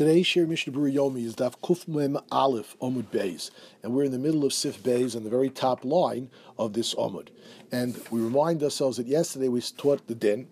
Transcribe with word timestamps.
Today's 0.00 0.26
Shir 0.26 0.46
Mishnah 0.46 0.72
Yomi 0.72 1.26
is 1.26 1.36
Daf 1.36 1.60
Kuf 1.62 1.86
Mem 1.86 2.16
Aleph 2.32 2.74
Omud 2.80 3.08
Beis, 3.12 3.50
and 3.82 3.92
we're 3.92 4.04
in 4.04 4.12
the 4.12 4.18
middle 4.18 4.46
of 4.46 4.54
Sif 4.54 4.82
Beis 4.82 5.14
on 5.14 5.24
the 5.24 5.28
very 5.28 5.50
top 5.50 5.84
line 5.84 6.30
of 6.58 6.72
this 6.72 6.94
Omud. 6.94 7.28
And 7.70 8.00
we 8.10 8.18
remind 8.18 8.62
ourselves 8.62 8.96
that 8.96 9.06
yesterday 9.06 9.48
we 9.48 9.60
taught 9.60 10.06
the 10.06 10.14
din 10.14 10.48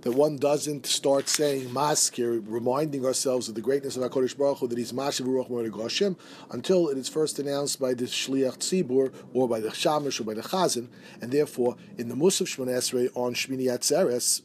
that 0.00 0.10
one 0.10 0.38
doesn't 0.38 0.86
start 0.86 1.28
saying 1.28 1.68
maskir, 1.68 2.42
reminding 2.44 3.06
ourselves 3.06 3.48
of 3.48 3.54
the 3.54 3.60
greatness 3.60 3.96
of 3.96 4.10
HaKadosh 4.10 4.36
Baruch 4.36 4.58
Hu, 4.58 4.66
that 4.66 4.76
he's 4.76 4.92
Mashiv 4.92 5.24
Ruach 5.24 5.80
Hashem, 5.80 6.16
until 6.50 6.88
it 6.88 6.98
is 6.98 7.08
first 7.08 7.38
announced 7.38 7.78
by 7.78 7.94
the 7.94 8.06
Shliach 8.06 8.58
Tzibur, 8.58 9.14
or 9.32 9.48
by 9.48 9.60
the 9.60 9.68
Shamish, 9.68 10.20
or 10.20 10.24
by 10.24 10.34
the 10.34 10.42
Chazan, 10.42 10.88
and 11.22 11.30
therefore, 11.30 11.76
in 11.96 12.08
the 12.08 12.16
Musaf 12.16 12.48
Shmon 12.48 12.66
Esrei 12.66 13.08
on 13.14 13.34
Shmini 13.34 13.66
Atzeres, 13.66 14.42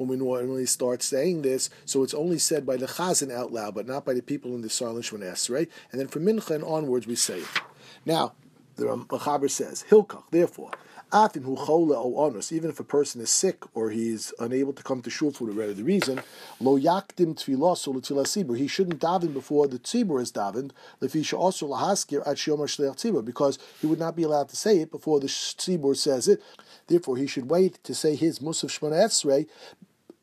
when 0.00 0.08
we 0.08 0.24
normally 0.24 0.66
start 0.66 1.02
saying 1.02 1.42
this. 1.42 1.70
So 1.84 2.02
it's 2.02 2.14
only 2.14 2.38
said 2.38 2.66
by 2.66 2.76
the 2.76 2.86
Chazan 2.86 3.32
out 3.32 3.52
loud, 3.52 3.74
but 3.74 3.86
not 3.86 4.04
by 4.04 4.14
the 4.14 4.22
people 4.22 4.54
in 4.54 4.62
the 4.62 4.70
silent 4.70 5.04
Shemon 5.04 5.30
Esrei. 5.30 5.68
And 5.92 6.00
then 6.00 6.08
from 6.08 6.24
Mincha 6.24 6.54
and 6.54 6.64
onwards, 6.64 7.06
we 7.06 7.16
say 7.16 7.40
it. 7.40 7.48
Now, 8.06 8.32
the 8.76 8.86
Machaber 8.86 9.50
says, 9.50 9.84
Hilkach, 9.90 10.24
therefore, 10.30 10.70
even 11.12 12.70
if 12.70 12.78
a 12.78 12.84
person 12.84 13.20
is 13.20 13.30
sick 13.30 13.64
or 13.74 13.90
he 13.90 14.10
is 14.10 14.32
unable 14.38 14.72
to 14.72 14.80
come 14.84 15.02
to 15.02 15.10
shul 15.10 15.32
for 15.32 15.44
whatever 15.46 15.82
reason, 15.82 16.22
lo 16.60 16.78
yakdim 16.78 17.34
tfilos 17.34 18.56
he 18.56 18.68
shouldn't 18.68 19.00
daven 19.00 19.32
before 19.32 19.66
the 19.66 19.80
tzibur 19.80 20.22
is 20.22 20.30
davened, 20.30 20.70
lefisha 21.02 21.36
also 21.36 21.66
lahaskir 21.66 22.20
at 22.20 22.36
tzibur, 22.36 23.24
because 23.24 23.58
he 23.80 23.88
would 23.88 23.98
not 23.98 24.14
be 24.14 24.22
allowed 24.22 24.48
to 24.48 24.54
say 24.54 24.78
it 24.78 24.92
before 24.92 25.18
the 25.18 25.26
tzibur 25.26 25.96
says 25.96 26.28
it. 26.28 26.40
Therefore, 26.86 27.16
he 27.16 27.26
should 27.26 27.50
wait 27.50 27.82
to 27.82 27.92
say 27.92 28.14
his 28.14 28.38
musaf 28.38 28.70
shmona 28.78 29.06
esrei 29.06 29.48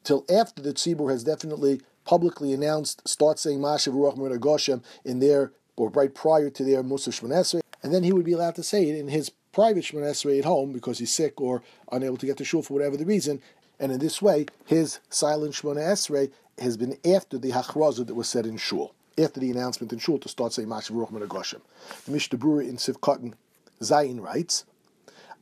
till 0.08 0.24
after 0.30 0.62
the 0.62 0.74
tzibur 0.74 1.12
has 1.12 1.26
definitely 1.26 1.82
publicly 2.06 2.54
announced, 2.54 3.06
start 3.06 3.38
saying 3.38 3.60
Mashav 3.60 3.94
Ruach 3.94 4.40
Goshem 4.40 4.82
in 5.04 5.20
their, 5.20 5.52
or 5.76 5.90
right 5.90 6.16
prior 6.16 6.50
to 6.50 6.64
their 6.64 6.82
Musaf 6.82 7.20
Shmonesrei, 7.20 7.60
and 7.84 7.94
then 7.94 8.04
he 8.04 8.14
would 8.14 8.24
be 8.24 8.32
allowed 8.32 8.56
to 8.56 8.64
say 8.64 8.88
it 8.88 8.98
in 8.98 9.10
his 9.10 9.30
private 9.52 9.84
Shmonesrei 9.84 10.40
at 10.40 10.46
home 10.46 10.72
because 10.72 11.00
he's 11.00 11.14
sick 11.14 11.42
or 11.42 11.62
unable 11.92 12.16
to 12.16 12.26
get 12.26 12.38
to 12.38 12.46
shul 12.46 12.62
for 12.62 12.74
whatever 12.74 12.96
the 12.96 13.06
reason. 13.06 13.42
And 13.82 13.92
in 13.92 14.00
this 14.00 14.22
way, 14.22 14.46
his 14.66 15.00
silent 15.10 15.56
Shmona 15.56 15.86
Esrei 15.92 16.32
has 16.58 16.78
been 16.78 16.98
after 17.06 17.38
the 17.38 17.52
Hachrazah 17.52 18.08
that 18.08 18.16
was 18.16 18.30
said 18.30 18.46
in 18.46 18.56
shul, 18.56 18.94
after 19.18 19.42
the 19.42 19.52
announcement 19.52 19.92
in 19.92 20.00
shul 20.00 20.20
to 20.20 20.30
start 20.30 20.54
saying 20.54 20.70
Mashav 20.70 20.92
Ruach 20.92 21.12
Goshem. 21.28 21.60
The 22.06 22.14
Mishnah 22.14 22.40
Berurah 22.40 22.70
in 22.70 22.78
Sivkatan 22.78 23.34
Zayin 23.82 24.24
writes, 24.24 24.64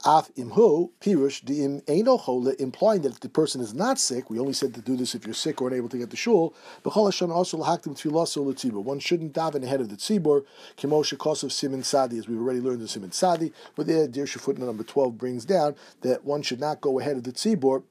Af 0.03 0.29
imhu 0.35 0.91
pirush 0.99 1.47
im 1.49 1.81
eino 1.81 2.19
chole, 2.19 2.53
implying 2.59 3.01
that 3.01 3.13
if 3.13 3.19
the 3.21 3.29
person 3.29 3.61
is 3.61 3.73
not 3.73 3.99
sick, 3.99 4.29
we 4.29 4.39
only 4.39 4.53
said 4.53 4.73
to 4.73 4.81
do 4.81 4.95
this 4.95 5.15
if 5.15 5.25
you're 5.25 5.33
sick 5.33 5.61
or 5.61 5.67
unable 5.69 5.89
to 5.89 5.97
get 5.97 6.09
to 6.09 6.17
shul. 6.17 6.53
B'chol 6.83 7.31
also 7.31 7.57
lahaktim 7.57 7.95
tfilaso 7.95 8.45
l'tzibur. 8.45 8.83
One 8.83 8.99
shouldn't 8.99 9.33
daven 9.33 9.63
ahead 9.63 9.81
of 9.81 9.89
the 9.89 9.95
tzibur. 9.95 10.45
Kimosha 10.77 11.17
kosov 11.17 11.51
simin 11.51 11.83
sadi, 11.83 12.17
as 12.17 12.27
we've 12.27 12.39
already 12.39 12.59
learned 12.59 12.81
in 12.81 12.87
simin 12.87 13.11
sadi. 13.11 13.51
But 13.75 13.87
there, 13.87 14.07
Dirshu 14.07 14.39
footnote 14.39 14.65
number 14.67 14.83
twelve 14.83 15.17
brings 15.17 15.45
down 15.45 15.75
that 16.01 16.23
one 16.23 16.41
should 16.41 16.59
not 16.59 16.81
go 16.81 16.99
ahead 16.99 17.17
of 17.17 17.23
the 17.23 17.31
tzibur. 17.31 17.83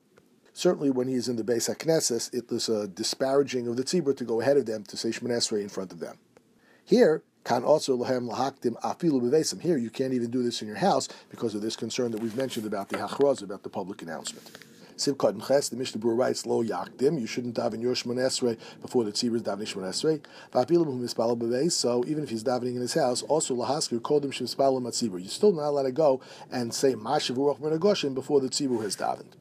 Certainly, 0.53 0.91
when 0.91 1.09
he 1.09 1.15
is 1.15 1.29
in 1.29 1.35
the 1.35 1.43
Beis 1.43 1.69
Haknesses, 1.69 2.33
it 2.33 2.49
was 2.49 2.69
a 2.69 2.83
uh, 2.83 2.87
disparaging 2.87 3.67
of 3.67 3.77
the 3.77 3.83
tzibur 3.83 4.17
to 4.17 4.25
go 4.25 4.41
ahead 4.41 4.57
of 4.57 4.67
them 4.67 4.85
to 4.85 4.97
say 4.97 5.09
Shmonesrei 5.09 5.63
in 5.63 5.69
front 5.69 5.91
of 5.91 5.99
them. 5.99 6.19
Here, 6.85 7.25
also. 7.51 8.03
Here, 8.05 9.77
you 9.77 9.91
can't 9.91 10.13
even 10.13 10.31
do 10.31 10.43
this 10.43 10.63
in 10.63 10.69
your 10.69 10.77
house 10.77 11.09
because 11.31 11.55
of 11.55 11.63
this 11.63 11.77
concern 11.77 12.11
that 12.13 12.21
we've 12.21 12.37
mentioned 12.37 12.67
about 12.67 12.89
the 12.89 12.99
hachraz, 12.99 13.43
about 13.43 13.63
the 13.63 13.69
public 13.69 14.03
announcement. 14.03 14.51
Sivkat 14.97 15.45
Ches, 15.49 15.69
the 15.71 15.77
Mishnah 15.77 16.01
Berurah 16.01 16.19
writes, 16.19 16.47
Lo 16.47 16.63
yakdim, 16.63 17.21
you 17.21 17.27
shouldn't 17.27 17.57
daven 17.57 17.83
your 17.83 17.95
Shmonesrei 17.95 18.57
before 18.81 19.03
the 19.03 19.11
tzibur 19.11 19.35
is 19.35 19.43
davening 19.43 19.67
Shmonesrei. 19.67 20.21
Va'apilu 20.53 20.87
mispal 20.87 21.37
beveis, 21.37 21.73
so 21.73 22.05
even 22.07 22.23
if 22.23 22.31
he's 22.31 22.45
davening 22.45 22.77
in 22.77 22.81
his 22.81 22.95
house, 22.95 23.23
also 23.23 23.57
lahaskir 23.57 23.99
kodim 24.01 24.27
shmispal 24.27 24.81
matzibur. 24.81 25.19
You're 25.21 25.29
still 25.29 25.53
not 25.53 25.69
allowed 25.69 25.83
to 25.85 25.93
go 25.93 26.21
and 26.53 26.73
say 26.73 26.95
Mashav 26.95 27.37
Ruach 27.37 28.15
before 28.15 28.41
the 28.41 28.49
tzibur 28.49 28.83
has 28.83 28.95
davened. 28.95 29.33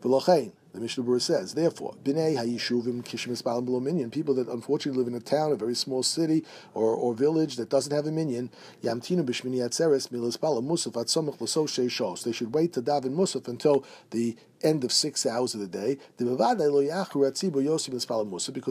V'lochein, 0.00 0.52
the 0.72 0.80
Mishnah 0.80 1.04
Berurah 1.04 1.20
says, 1.20 1.54
therefore, 1.54 1.94
Bnei 2.04 2.36
Hayishuvim 2.36 3.02
Kishmis 3.02 3.42
Balam 3.42 3.82
Minyan, 3.82 4.10
people 4.10 4.34
that 4.34 4.48
unfortunately 4.48 4.98
live 4.98 5.08
in 5.08 5.14
a 5.14 5.20
town, 5.20 5.52
a 5.52 5.56
very 5.56 5.74
small 5.74 6.02
city 6.02 6.44
or, 6.74 6.94
or 6.94 7.14
village 7.14 7.56
that 7.56 7.68
doesn't 7.68 7.94
have 7.94 8.06
a 8.06 8.12
minyan, 8.12 8.50
Yamtinu 8.82 9.24
Bishmini 9.24 9.56
Atzeres 9.56 10.08
Milas 10.08 10.38
Balam 10.38 10.66
Musaf 10.66 10.92
Atzomach 10.92 11.40
Laso 11.40 11.66
Shos. 11.66 12.22
They 12.22 12.32
should 12.32 12.54
wait 12.54 12.72
to 12.74 12.82
daven 12.82 13.14
Musaf 13.14 13.48
until 13.48 13.84
the 14.10 14.36
end 14.62 14.84
of 14.84 14.92
six 14.92 15.26
hours 15.26 15.54
of 15.54 15.60
the 15.60 15.66
day. 15.66 15.98
Because 16.16 16.38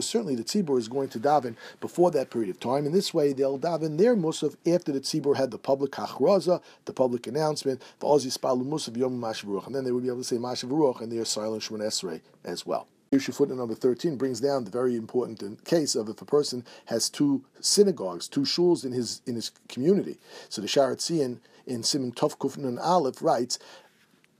certainly 0.06 0.34
the 0.34 0.44
tzibur 0.44 0.78
is 0.78 0.88
going 0.88 1.08
to 1.08 1.18
daven 1.20 1.56
before 1.80 2.10
that 2.10 2.30
period 2.30 2.50
of 2.50 2.60
time. 2.60 2.86
In 2.86 2.92
this 2.92 3.12
way, 3.12 3.32
they'll 3.32 3.58
daven 3.58 3.98
their 3.98 4.16
musaf 4.16 4.56
after 4.66 4.92
the 4.92 5.00
tzibur 5.00 5.36
had 5.36 5.50
the 5.50 5.58
public 5.58 5.92
hachraza, 5.92 6.62
the 6.84 6.92
public 6.92 7.26
announcement, 7.26 7.82
and 8.02 9.74
then 9.74 9.84
they 9.84 9.92
would 9.92 10.02
be 10.02 10.08
able 10.08 10.18
to 10.18 10.24
say 10.24 10.36
mashav 10.36 11.00
and 11.00 11.12
their 11.12 11.24
silent 11.24 11.62
shemon 11.62 11.80
esrei 11.80 12.20
as 12.44 12.66
well. 12.66 12.86
Yusha 13.12 13.34
footnote 13.34 13.56
number 13.56 13.74
13 13.74 14.16
brings 14.16 14.40
down 14.40 14.62
the 14.62 14.70
very 14.70 14.94
important 14.94 15.42
uh, 15.42 15.48
case 15.68 15.96
of 15.96 16.08
if 16.08 16.22
a 16.22 16.24
person 16.24 16.64
has 16.84 17.10
two 17.10 17.44
synagogues, 17.58 18.28
two 18.28 18.42
shuls 18.42 18.84
in 18.84 18.92
his 18.92 19.20
in 19.26 19.34
his 19.34 19.50
community. 19.68 20.16
So 20.48 20.62
the 20.62 20.68
Sharatzian 20.68 21.40
in 21.66 21.82
Simon 21.82 22.12
Tov 22.12 22.38
Kufnan 22.38 22.78
Aleph 22.80 23.20
writes, 23.20 23.58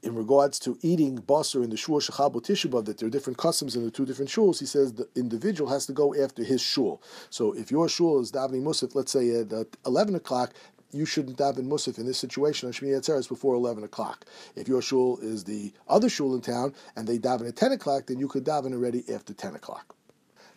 in 0.02 0.14
regards 0.14 0.58
to 0.60 0.78
eating 0.82 1.18
basar 1.18 1.62
in 1.62 1.70
the 1.70 1.76
shul 1.76 2.00
shechab 2.00 2.34
tishubav, 2.34 2.84
that 2.86 2.98
there 2.98 3.06
are 3.06 3.10
different 3.10 3.38
customs 3.38 3.76
in 3.76 3.84
the 3.84 3.90
two 3.90 4.06
different 4.06 4.30
shuls, 4.30 4.60
he 4.60 4.66
says 4.66 4.92
the 4.94 5.08
individual 5.14 5.70
has 5.70 5.86
to 5.86 5.92
go 5.92 6.14
after 6.14 6.42
his 6.42 6.60
shul. 6.60 7.02
So 7.28 7.52
if 7.52 7.70
your 7.70 7.88
shul 7.88 8.20
is 8.20 8.32
davening 8.32 8.62
musaf, 8.62 8.94
let's 8.94 9.12
say 9.12 9.30
at 9.40 9.76
11 9.86 10.14
o'clock, 10.14 10.52
you 10.92 11.06
shouldn't 11.06 11.38
daven 11.38 11.68
musaf 11.68 11.98
in 11.98 12.06
this 12.06 12.18
situation 12.18 12.66
on 12.66 12.72
Shmini 12.72 12.98
Atzeres 12.98 13.28
before 13.28 13.54
11 13.54 13.84
o'clock. 13.84 14.24
If 14.56 14.66
your 14.68 14.82
shul 14.82 15.18
is 15.18 15.44
the 15.44 15.72
other 15.88 16.08
shul 16.08 16.34
in 16.34 16.40
town 16.40 16.74
and 16.96 17.06
they 17.06 17.18
daven 17.18 17.48
at 17.48 17.56
10 17.56 17.72
o'clock, 17.72 18.06
then 18.06 18.18
you 18.18 18.28
could 18.28 18.44
daven 18.44 18.72
already 18.72 19.04
after 19.12 19.32
10 19.32 19.54
o'clock 19.54 19.94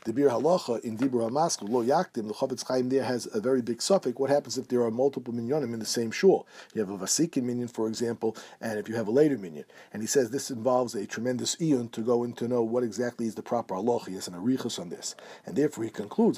the 0.05 0.11
Biur 0.11 0.29
Halacha 0.29 0.81
in 0.81 0.97
Dibur 0.97 1.29
HaMaskal, 1.29 1.69
Lo 1.69 1.81
Yaktim, 1.81 2.27
the 2.27 2.33
Chofetz 2.33 2.67
Chaim 2.67 2.89
there 2.89 3.03
has 3.03 3.27
a 3.33 3.39
very 3.39 3.61
big 3.61 3.81
suffix. 3.81 4.19
What 4.19 4.29
happens 4.29 4.57
if 4.57 4.67
there 4.67 4.81
are 4.81 4.91
multiple 4.91 5.33
minyanim 5.33 5.73
in 5.73 5.79
the 5.79 5.85
same 5.85 6.11
shul? 6.11 6.45
You 6.73 6.81
have 6.81 6.89
a 6.89 6.97
Vasikin 6.97 7.43
minyan, 7.43 7.69
for 7.69 7.87
example, 7.87 8.35
and 8.59 8.77
if 8.77 8.89
you 8.89 8.95
have 8.95 9.07
a 9.07 9.11
later 9.11 9.37
minyan. 9.37 9.63
And 9.93 10.01
he 10.01 10.07
says 10.07 10.29
this 10.29 10.51
involves 10.51 10.93
a 10.93 11.05
tremendous 11.05 11.55
iyun 11.55 11.89
to 11.93 12.01
go 12.01 12.25
in 12.25 12.33
to 12.33 12.49
know 12.49 12.63
what 12.63 12.83
exactly 12.83 13.27
is 13.27 13.35
the 13.35 13.41
proper 13.41 13.75
halacha. 13.75 14.09
He 14.09 14.15
has 14.15 14.27
an 14.27 14.33
arichus 14.33 14.77
on 14.77 14.89
this. 14.89 15.15
And 15.45 15.55
therefore 15.55 15.85
he 15.85 15.89
concludes. 15.89 16.37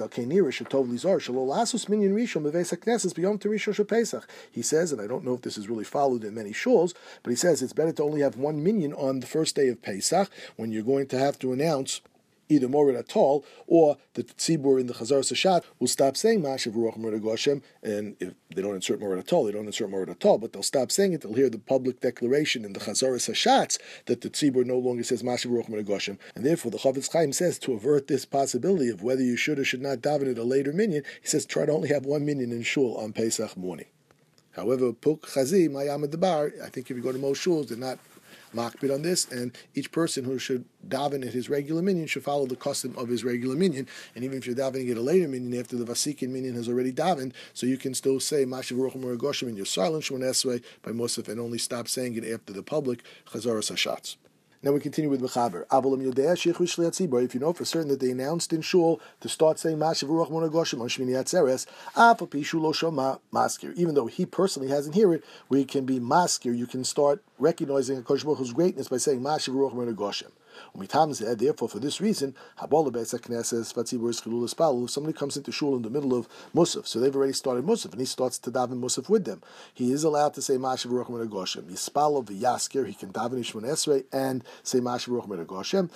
He 4.51 4.61
says, 4.61 4.91
and 4.91 5.01
I 5.01 5.07
don't 5.07 5.25
know 5.25 5.33
if 5.33 5.41
this 5.41 5.57
is 5.57 5.69
really 5.69 5.83
followed 5.83 6.23
in 6.23 6.35
many 6.35 6.51
shuls, 6.51 6.93
but 7.23 7.31
he 7.31 7.35
says 7.35 7.61
it's 7.63 7.73
better 7.73 7.91
to 7.93 8.03
only 8.03 8.21
have 8.21 8.37
one 8.37 8.63
minyan 8.63 8.93
on 8.93 9.21
the 9.21 9.27
first 9.27 9.55
day 9.55 9.69
of 9.69 9.81
Pesach 9.81 10.29
when 10.55 10.71
you're 10.71 10.83
going 10.83 11.07
to 11.07 11.17
have 11.17 11.39
to 11.39 11.51
announce 11.51 12.01
either 12.50 12.67
morid 12.67 12.95
at 12.95 13.16
all, 13.16 13.45
or 13.67 13.97
the 14.13 14.23
tzibur 14.23 14.79
in 14.79 14.88
the 14.88 14.94
Chazar 14.94 15.19
Sashat 15.19 15.63
will 15.79 15.88
stop 15.88 16.17
saying 16.17 16.41
Mashav 16.41 16.73
Ruach 16.73 16.97
Goshem, 17.22 17.61
and 17.83 18.16
if 18.19 18.33
they 18.53 18.61
don't 18.61 18.75
insert 18.75 19.00
morid 19.00 19.19
at 19.19 19.33
all, 19.33 19.45
they 19.45 19.51
don't 19.51 19.66
insert 19.66 19.89
morid 19.89 20.09
at 20.09 20.25
all, 20.25 20.38
but 20.38 20.53
they'll 20.53 20.63
stop 20.63 20.91
saying 20.91 21.13
it, 21.13 21.22
they'll 21.22 21.33
hear 21.33 21.50
the 21.50 21.57
public 21.57 22.01
declaration 22.01 22.66
in 22.66 22.73
the 22.73 22.79
Chazar 22.79 23.16
Sashat 23.16 23.78
that 24.06 24.22
the 24.22 24.29
tzibur 24.29 24.66
no 24.66 24.78
longer 24.78 25.03
says 25.03 25.23
Mashav 25.23 25.51
Ruach 25.51 25.85
Goshem, 25.85 26.17
and 26.35 26.45
therefore 26.45 26.72
the 26.72 26.78
Chofetz 26.78 27.11
Chaim 27.11 27.33
says 27.33 27.59
to 27.59 27.73
avert 27.73 28.07
this 28.07 28.25
possibility 28.25 28.89
of 28.89 29.03
whether 29.03 29.22
you 29.22 29.38
should 29.38 29.59
or 29.59 29.66
should 29.66 29.81
not 29.81 30.00
daven 30.00 30.31
at 30.31 30.38
a 30.38 30.44
later 30.44 30.73
minyan, 30.73 31.03
he 31.22 31.27
says 31.27 31.45
try 31.45 31.66
to 31.66 31.72
only 31.72 31.89
have 31.89 32.06
one 32.06 32.25
minyan 32.25 32.51
in 32.51 32.63
shul 32.63 32.95
on 32.97 33.13
Pesach 33.13 33.56
morning. 33.57 33.88
However, 34.56 34.94
Puk 34.94 35.27
Chazi, 35.27 35.69
Mayam 35.69 36.19
Bar, 36.19 36.53
I 36.63 36.69
think 36.69 36.89
if 36.89 36.95
you 36.95 37.03
go 37.03 37.12
to 37.12 37.17
most 37.17 37.44
shuls, 37.44 37.67
they're 37.67 37.77
not 37.77 38.00
makbid 38.53 38.94
on 38.94 39.01
this, 39.01 39.25
and 39.31 39.51
each 39.73 39.91
person 39.91 40.23
who 40.25 40.38
should 40.39 40.66
daven 40.88 41.25
at 41.25 41.33
his 41.33 41.50
regular 41.50 41.81
minion 41.81 42.07
should 42.07 42.23
follow 42.23 42.45
the 42.45 42.56
custom 42.56 42.95
of 42.97 43.09
his 43.09 43.23
regular 43.23 43.56
minion. 43.56 43.88
And 44.13 44.23
even 44.23 44.38
if 44.38 44.45
you're 44.45 44.56
davening 44.56 44.91
at 44.91 44.97
a 44.97 45.01
later 45.01 45.28
minion 45.28 45.59
after 45.59 45.75
the 45.75 45.85
Vasikin 45.85 46.30
minion 46.30 46.56
has 46.56 46.69
already 46.69 46.92
davened, 46.92 47.33
so 47.53 47.65
you 47.65 47.77
can 47.77 47.94
still 47.94 48.19
say 48.19 48.45
Mashiv 48.45 48.77
Ruchim 48.77 49.18
Goshim 49.18 49.50
in 49.50 49.56
your 49.56 49.65
silent 49.65 50.03
Shemon 50.03 50.63
by 50.81 50.92
Musaf 50.92 51.27
and 51.27 51.39
only 51.39 51.57
stop 51.57 51.88
saying 51.88 52.15
it 52.15 52.25
after 52.25 52.53
the 52.53 52.63
public 52.63 53.03
Chazaras 53.27 53.71
Hashatz. 53.71 54.18
Now 54.65 54.71
we 54.71 54.79
continue 54.79 55.12
with 55.12 55.21
Mechaber. 55.21 55.63
If 57.23 57.33
you 57.35 57.39
know 57.39 57.53
for 57.53 57.65
certain 57.65 57.88
that 57.89 58.00
they 58.00 58.09
announced 58.09 58.51
in 58.51 58.62
Shul 58.62 59.00
to 59.21 59.29
start 59.29 59.59
saying 59.59 59.77
Mashav 59.77 60.09
Ruach 60.09 60.31
Monagoshim 60.31 60.81
on 60.81 60.88
Shmini 60.88 61.12
Atzeres, 61.12 61.67
Maskir. 63.31 63.73
Even 63.75 63.94
though 63.94 64.07
he 64.07 64.25
personally 64.25 64.69
hasn't 64.69 64.95
heard 64.95 65.13
it, 65.13 65.23
we 65.50 65.65
can 65.65 65.85
be 65.85 66.00
Maskir. 66.00 66.57
You 66.57 66.65
can 66.65 66.83
start 66.83 67.21
recognizing 67.38 68.00
a 68.00 68.01
Baruch 68.01 68.39
Hu's 68.39 68.53
greatness 68.53 68.88
by 68.88 68.97
saying 68.97 69.21
Mashav 69.21 69.53
Ruach 69.53 69.75
Monagoshim. 69.75 70.31
Therefore, 70.75 71.69
for 71.69 71.80
this 71.80 72.00
reason, 72.02 72.36
if 72.62 72.69
somebody 74.90 75.13
comes 75.13 75.38
into 75.38 75.52
shul 75.52 75.75
in 75.75 75.81
the 75.81 75.90
middle 75.90 76.13
of 76.18 76.28
Musaf, 76.56 76.86
so 76.88 77.00
they've 77.00 77.16
already 77.16 77.34
started 77.34 77.66
Musaf, 77.66 77.92
and 77.92 78.00
he 78.00 78.06
starts 78.06 78.38
to 78.40 78.52
daven 78.52 78.80
Musaf 78.80 79.10
with 79.10 79.25
them, 79.25 79.42
he 79.74 79.92
is 79.92 80.04
allowed 80.04 80.34
to 80.34 80.42
say 80.42 80.56
Mashav 80.56 80.92
Ruach 80.92 81.10
Meragoshem. 81.10 81.63
Yispalo 81.63 82.24
v'yaskir, 82.25 82.86
he 82.88 82.94
can 82.94 83.12
daven 83.12 83.40
Ishman 83.40 83.63
Esrei 83.63 84.06
and 84.12 84.44
say 84.63 84.80
Mashav 84.80 85.10
Ruach 85.10 85.28
Meragoshem. 85.28 85.90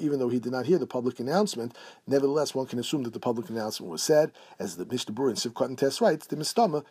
Even 0.00 0.18
though 0.18 0.28
he 0.28 0.38
did 0.38 0.52
not 0.52 0.66
hear 0.66 0.78
the 0.78 0.86
public 0.86 1.20
announcement, 1.20 1.74
nevertheless, 2.06 2.54
one 2.54 2.66
can 2.66 2.78
assume 2.78 3.02
that 3.04 3.12
the 3.12 3.20
public 3.20 3.48
announcement 3.50 3.90
was 3.90 4.02
said, 4.02 4.32
as 4.58 4.76
the 4.76 4.84
Mishnah 4.84 5.14
Berurah 5.14 5.34
Sivkot 5.34 5.66
and 5.66 5.78
Test 5.78 6.00
writes, 6.00 6.26
the 6.26 6.36
Mistama 6.36 6.84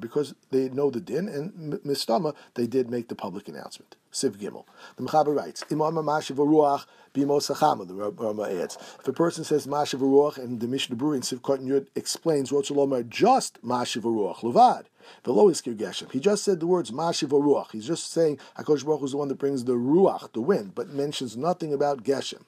because 0.00 0.34
they 0.50 0.68
know 0.68 0.90
the 0.90 1.00
din, 1.00 1.28
and 1.28 1.74
Mistama, 1.84 2.34
they 2.54 2.66
did 2.66 2.90
make 2.90 3.08
the 3.08 3.14
public 3.14 3.48
announcement. 3.48 3.96
Siv 4.12 4.36
Gimel. 4.36 4.64
The 4.96 5.04
Mechaber 5.04 5.36
writes, 5.36 5.64
Imam 5.70 5.94
Mashiv 5.94 6.36
Ruach 6.36 6.86
Bimosachama, 7.14 7.86
the 7.86 7.94
Rama 7.94 8.42
adds. 8.42 8.76
If 8.98 9.06
a 9.06 9.12
person 9.12 9.44
says 9.44 9.66
Mashiv 9.66 10.00
Ruach 10.00 10.36
and 10.36 10.60
the 10.60 10.66
Mishnah 10.66 10.96
Berurah 10.96 11.16
in 11.16 11.20
Siv 11.22 11.40
Yud 11.40 11.86
explains 11.94 12.50
Rotzalomar 12.50 13.08
just 13.08 13.62
Mashiv 13.64 14.02
Ruach, 14.02 14.38
Levad. 14.38 14.84
Iskir 15.24 15.76
Geshem. 15.76 16.10
He 16.12 16.20
just 16.20 16.44
said 16.44 16.60
the 16.60 16.66
words 16.66 16.90
Mashiv 16.90 17.28
Ruach. 17.28 17.70
He's 17.72 17.86
just 17.86 18.10
saying 18.10 18.38
HaKadosh 18.58 18.84
Baruch 18.84 19.02
is 19.04 19.12
the 19.12 19.16
one 19.16 19.28
that 19.28 19.38
brings 19.38 19.64
the 19.64 19.74
Ruach, 19.74 20.32
the 20.32 20.40
wind, 20.40 20.74
but 20.74 20.90
mentions 20.90 21.36
nothing 21.36 21.72
about 21.72 22.02
Geshem. 22.02 22.42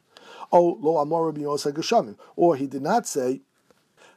Oh, 0.50 0.78
Lo 0.80 0.98
Amor 0.98 1.32
Bimosa. 1.32 2.16
Or 2.36 2.56
he 2.56 2.66
did 2.66 2.82
not 2.82 3.06
say 3.06 3.40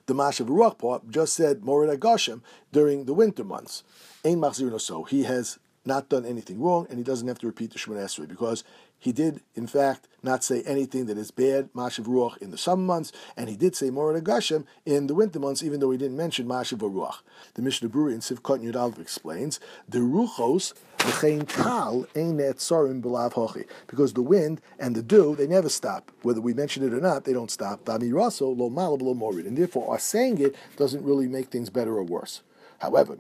the 0.06 0.13
Mashiv 0.13 0.47
Ruach 0.47 0.77
part, 0.77 1.09
just 1.09 1.33
said 1.33 1.62
Morid 1.62 1.95
Agashem 1.95 2.42
during 2.71 3.06
the 3.06 3.13
winter 3.13 3.44
months. 3.44 3.83
Ein 4.24 4.38
Machzir 4.38 4.80
so. 4.80 5.03
He 5.03 5.24
has 5.24 5.59
not 5.86 6.10
done 6.10 6.26
anything 6.26 6.62
wrong, 6.62 6.88
and 6.90 6.98
he 6.98 7.04
doesn't 7.04 7.28
have 7.28 7.40
to 7.40 7.48
repeat 7.48 7.72
the 7.72 7.80
Shemon 7.80 8.04
Esrei 8.04 8.28
because 8.28 8.64
he 8.98 9.12
did, 9.12 9.42
in 9.56 9.68
fact, 9.68 10.08
not 10.24 10.44
say 10.44 10.64
anything 10.64 11.06
that 11.06 11.18
is 11.18 11.30
bad, 11.30 11.72
Mashav 11.74 12.06
Ruach, 12.06 12.38
in 12.38 12.52
the 12.52 12.58
summer 12.58 12.82
months, 12.82 13.12
and 13.38 13.50
he 13.50 13.56
did 13.56 13.76
say 13.76 13.90
Morad 13.90 14.24
Agashem 14.24 14.66
in 14.86 15.08
the 15.08 15.14
winter 15.14 15.40
months, 15.40 15.62
even 15.62 15.80
though 15.80 15.92
he 15.92 15.98
didn't 15.98 16.18
mention 16.18 16.48
Mashav 16.48 16.80
Ruach. 16.80 17.18
The 17.54 17.62
Mishnah 17.62 17.90
Berurah 17.90 18.14
in 18.14 18.20
Sivkot 18.20 18.64
Yudalv 18.64 19.00
explains, 19.00 19.60
the 19.88 20.00
Ruchos, 20.00 20.74
the 20.98 21.12
Einet 21.12 22.56
Sorim 22.56 23.02
Belav 23.02 23.34
Hochi, 23.34 23.68
because 23.86 24.14
the 24.14 24.24
wind 24.24 24.62
and 24.80 24.96
the 24.96 25.04
dew, 25.04 25.36
they 25.36 25.46
never 25.46 25.70
stop. 25.70 26.12
Whether 26.24 26.42
we 26.42 26.54
mention 26.54 26.84
it 26.84 26.94
or 26.94 27.02
not, 27.02 27.26
they 27.26 27.34
don't 27.34 27.52
stop. 27.52 27.88
Lo 27.88 28.00
Malab 28.00 29.02
Lo 29.02 29.14
Morid, 29.14 29.46
and 29.46 29.56
therefore 29.58 29.92
our 29.92 30.00
saying 30.00 30.40
it 30.42 30.56
doesn't 30.78 31.04
really 31.04 31.28
make 31.28 31.50
things 31.50 31.70
better 31.70 31.96
or 31.96 32.04
worse. 32.04 32.42
However, 32.80 33.16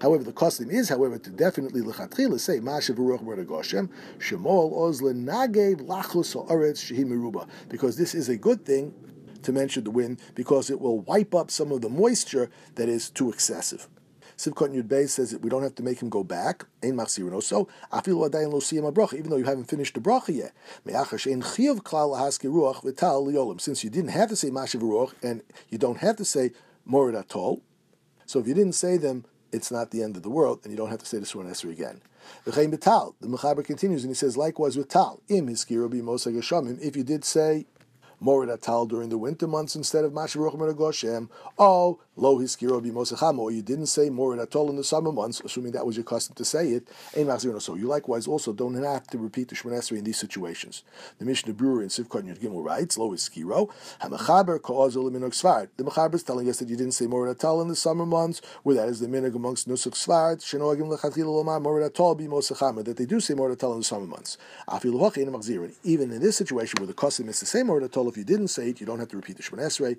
However, 0.00 0.24
the 0.24 0.32
custom 0.34 0.70
is, 0.70 0.88
however, 0.88 1.18
to 1.18 1.30
definitely 1.30 1.80
lechatchila 1.82 2.40
say 2.40 2.60
Mashiv 2.60 2.96
Ruach 2.96 3.22
Goshem 3.46 3.88
because 7.68 7.96
this 7.96 8.14
is 8.14 8.28
a 8.28 8.36
good 8.36 8.64
thing 8.64 8.94
to 9.42 9.52
mention 9.52 9.84
the 9.84 9.90
wind 9.90 10.20
because 10.34 10.70
it 10.70 10.80
will 10.80 11.00
wipe 11.00 11.34
up 11.34 11.50
some 11.50 11.72
of 11.72 11.80
the 11.80 11.88
moisture 11.88 12.50
that 12.74 12.88
is 12.88 13.10
too 13.10 13.30
excessive. 13.30 13.88
Sivkot 14.38 14.72
Yud 14.72 14.84
Beis 14.84 15.10
says 15.10 15.32
that 15.32 15.42
we 15.42 15.50
don't 15.50 15.64
have 15.64 15.74
to 15.74 15.82
make 15.82 16.00
him 16.00 16.08
go 16.08 16.22
back. 16.22 16.64
Ein 16.82 16.92
machsirino. 16.92 17.42
So 17.42 17.68
afilu 17.92 18.30
adayin 18.30 18.52
lo 18.52 18.60
siyam 18.60 18.90
bracha, 18.94 19.14
even 19.14 19.30
though 19.30 19.36
you 19.36 19.44
haven't 19.44 19.64
finished 19.64 19.94
the 19.94 20.00
bracha 20.00 20.34
yet. 20.34 20.52
Me'achash 20.84 21.30
ein 21.30 21.42
klal 21.42 22.16
lahaski 22.16 22.48
ruach 22.48 22.84
v'tal. 22.84 23.60
Since 23.60 23.82
you 23.82 23.90
didn't 23.90 24.10
have 24.10 24.28
to 24.28 24.36
say 24.36 24.50
mashiv 24.50 24.80
ruach 24.80 25.12
and 25.22 25.42
you 25.68 25.76
don't 25.76 25.98
have 25.98 26.16
to 26.16 26.24
say 26.24 26.52
morid 26.88 27.16
atol, 27.16 27.62
so 28.26 28.38
if 28.38 28.46
you 28.46 28.54
didn't 28.54 28.74
say 28.74 28.96
them, 28.96 29.24
it's 29.50 29.70
not 29.70 29.90
the 29.90 30.02
end 30.02 30.16
of 30.16 30.22
the 30.22 30.30
world, 30.30 30.60
and 30.62 30.70
you 30.70 30.76
don't 30.76 30.90
have 30.90 30.98
to 31.00 31.06
say 31.06 31.18
the 31.18 31.26
Surah 31.26 31.48
Esri 31.48 31.72
again. 31.72 32.00
The 32.44 32.52
Mechaber 32.52 33.64
continues 33.64 34.04
and 34.04 34.10
he 34.10 34.14
says, 34.14 34.36
likewise 34.36 34.76
with 34.76 34.88
Tal, 34.88 35.22
im 35.28 35.48
hiskiro 35.48 35.88
bi 35.90 36.76
if 36.82 36.94
you 36.96 37.02
did 37.02 37.24
say 37.24 37.66
Morid 38.22 38.54
Atal 38.54 38.86
during 38.88 39.08
the 39.08 39.16
winter 39.16 39.46
months 39.46 39.76
instead 39.76 40.04
of 40.04 40.12
Mashiach 40.12 40.76
Goshem. 40.76 41.30
Oh, 41.58 42.00
Lo 42.20 42.36
Hiskiro 42.36 42.82
Bimosecham, 42.84 43.38
or 43.38 43.52
you 43.52 43.62
didn't 43.62 43.86
say 43.86 44.10
Morid 44.10 44.40
Atal 44.44 44.68
in 44.68 44.74
the 44.74 44.82
summer 44.82 45.12
months, 45.12 45.40
assuming 45.44 45.70
that 45.70 45.86
was 45.86 45.96
your 45.96 46.02
custom 46.02 46.34
to 46.34 46.44
say 46.44 46.70
it. 46.70 46.88
So 47.62 47.76
you 47.76 47.86
likewise 47.86 48.26
also 48.26 48.52
don't 48.52 48.74
have 48.74 49.06
to 49.06 49.18
repeat 49.18 49.46
the 49.48 49.54
Shemon 49.54 49.96
in 49.96 50.02
these 50.02 50.18
situations. 50.18 50.82
The 51.20 51.24
Mishnah 51.24 51.54
Berurah 51.54 51.82
in 51.82 51.88
Sivkot 51.90 52.24
Yud 52.24 52.40
Gimel 52.40 52.64
writes, 52.64 52.98
Lo 52.98 53.12
Hiskiro, 53.12 53.70
Hamachaber 54.02 54.58
Koazul 54.58 55.12
Minok 55.12 55.32
Svard. 55.32 55.68
The 55.76 55.84
Mechaber 55.84 56.16
is 56.16 56.24
telling 56.24 56.48
us 56.48 56.58
that 56.58 56.68
you 56.68 56.76
didn't 56.76 56.94
say 56.94 57.06
Morid 57.06 57.36
Atal 57.36 57.62
in 57.62 57.68
the 57.68 57.76
summer 57.76 58.04
months, 58.04 58.42
where 58.64 58.74
that 58.74 58.88
is 58.88 58.98
the 58.98 59.06
minog 59.06 59.36
amongst 59.36 59.68
Nusuk 59.68 59.94
Svard, 59.94 60.40
Shenogim 60.40 60.88
Lechatchil 60.92 61.24
Lomar 61.24 61.62
Morid 61.62 61.88
Atal 61.88 62.18
Bimosecham, 62.18 62.84
that 62.84 62.96
they 62.96 63.06
do 63.06 63.20
say 63.20 63.34
Morid 63.34 63.56
Atal 63.56 63.74
in 63.74 63.78
the 63.78 63.84
summer 63.84 64.06
months. 64.06 64.36
Even 65.84 66.10
in 66.10 66.20
this 66.20 66.36
situation 66.36 66.80
where 66.80 66.88
the 66.88 66.94
custom 66.94 67.28
is 67.28 67.38
to 67.38 67.46
say 67.46 67.62
Morid 67.62 67.88
Atal, 67.88 68.08
if 68.08 68.16
you 68.16 68.24
didn't 68.24 68.48
say 68.48 68.70
it, 68.70 68.80
you 68.80 68.86
don't 68.86 68.98
have 68.98 69.08
to 69.08 69.16
repeat 69.16 69.36
the 69.36 69.42
Shemon 69.44 69.60
Esrei. 69.60 69.96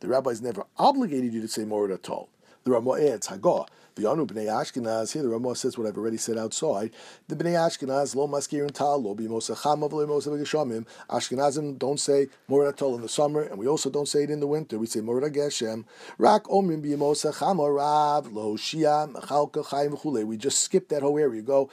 The 0.00 0.08
rabbis 0.08 0.40
never 0.40 0.64
obligated 0.76 1.32
you 1.32 1.40
to 1.40 1.48
say 1.48 1.64
Morid 1.64 1.92
at 1.92 2.08
all. 2.08 2.28
The 2.64 2.72
Ramah 2.72 3.00
eh, 3.00 3.14
adds, 3.14 3.28
Hagah, 3.28 3.66
V'yanu 3.96 4.26
b'nei 4.26 4.46
Ashkenaz, 4.46 5.12
here 5.12 5.22
the 5.22 5.28
Ramah 5.28 5.56
says 5.56 5.78
what 5.78 5.86
I've 5.86 5.96
already 5.96 6.18
said 6.18 6.36
outside. 6.36 6.90
The 7.28 7.34
b'nei 7.34 7.54
Ashkenaz, 7.54 8.14
lo 8.14 8.28
maskirin 8.28 8.72
tal, 8.72 9.02
lo 9.02 9.14
b'mosacham 9.14 9.82
of 9.84 9.92
b'geshamim. 9.92 10.86
Ashkenazim 11.08 11.78
don't 11.78 11.98
say 11.98 12.28
Morid 12.48 12.74
Atol 12.74 12.96
in 12.96 13.02
the 13.02 13.08
summer, 13.08 13.42
and 13.42 13.58
we 13.58 13.66
also 13.66 13.88
don't 13.90 14.06
say 14.06 14.24
it 14.24 14.30
in 14.30 14.40
the 14.40 14.46
winter. 14.46 14.78
We 14.78 14.86
say 14.86 15.00
Morid 15.00 15.34
Geshem. 15.34 15.84
Rak 16.18 16.44
omrim 16.44 16.84
b'mosacham 16.84 17.74
rav, 17.74 18.32
lo 18.32 18.56
shia, 18.56 19.10
mechalka 19.12 19.64
chayim 19.64 19.98
v'chule. 19.98 20.24
We 20.26 20.36
just 20.36 20.60
skip 20.60 20.88
that 20.88 21.02
whole 21.02 21.18
area. 21.18 21.42
Go, 21.42 21.70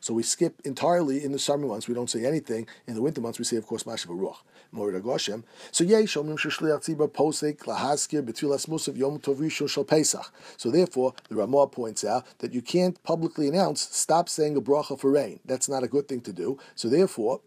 so 0.00 0.14
we 0.14 0.22
skip 0.22 0.60
entirely 0.64 1.24
in 1.24 1.32
the 1.32 1.38
summer 1.38 1.66
months. 1.66 1.88
We 1.88 1.94
don't 1.94 2.10
say 2.10 2.24
anything. 2.24 2.66
In 2.86 2.94
the 2.94 3.02
winter 3.02 3.20
months, 3.20 3.38
we 3.38 3.44
say, 3.44 3.56
of 3.56 3.66
course, 3.66 3.84
Mashiv 3.84 4.06
Ruach. 4.08 4.36
So. 4.76 5.84
So 10.56 10.70
therefore, 10.70 11.14
the 11.28 11.36
Ramah 11.36 11.66
points 11.68 12.04
out 12.04 12.38
that 12.38 12.52
you 12.52 12.62
can't 12.62 13.02
publicly 13.04 13.48
announce, 13.48 13.82
stop 13.82 14.28
saying 14.28 14.56
a 14.56 14.60
bracha 14.60 14.98
for 14.98 15.10
rain. 15.10 15.40
That's 15.44 15.68
not 15.68 15.84
a 15.84 15.88
good 15.88 16.08
thing 16.08 16.22
to 16.22 16.32
do. 16.32 16.58
So 16.74 16.88
therefore, 16.88 17.40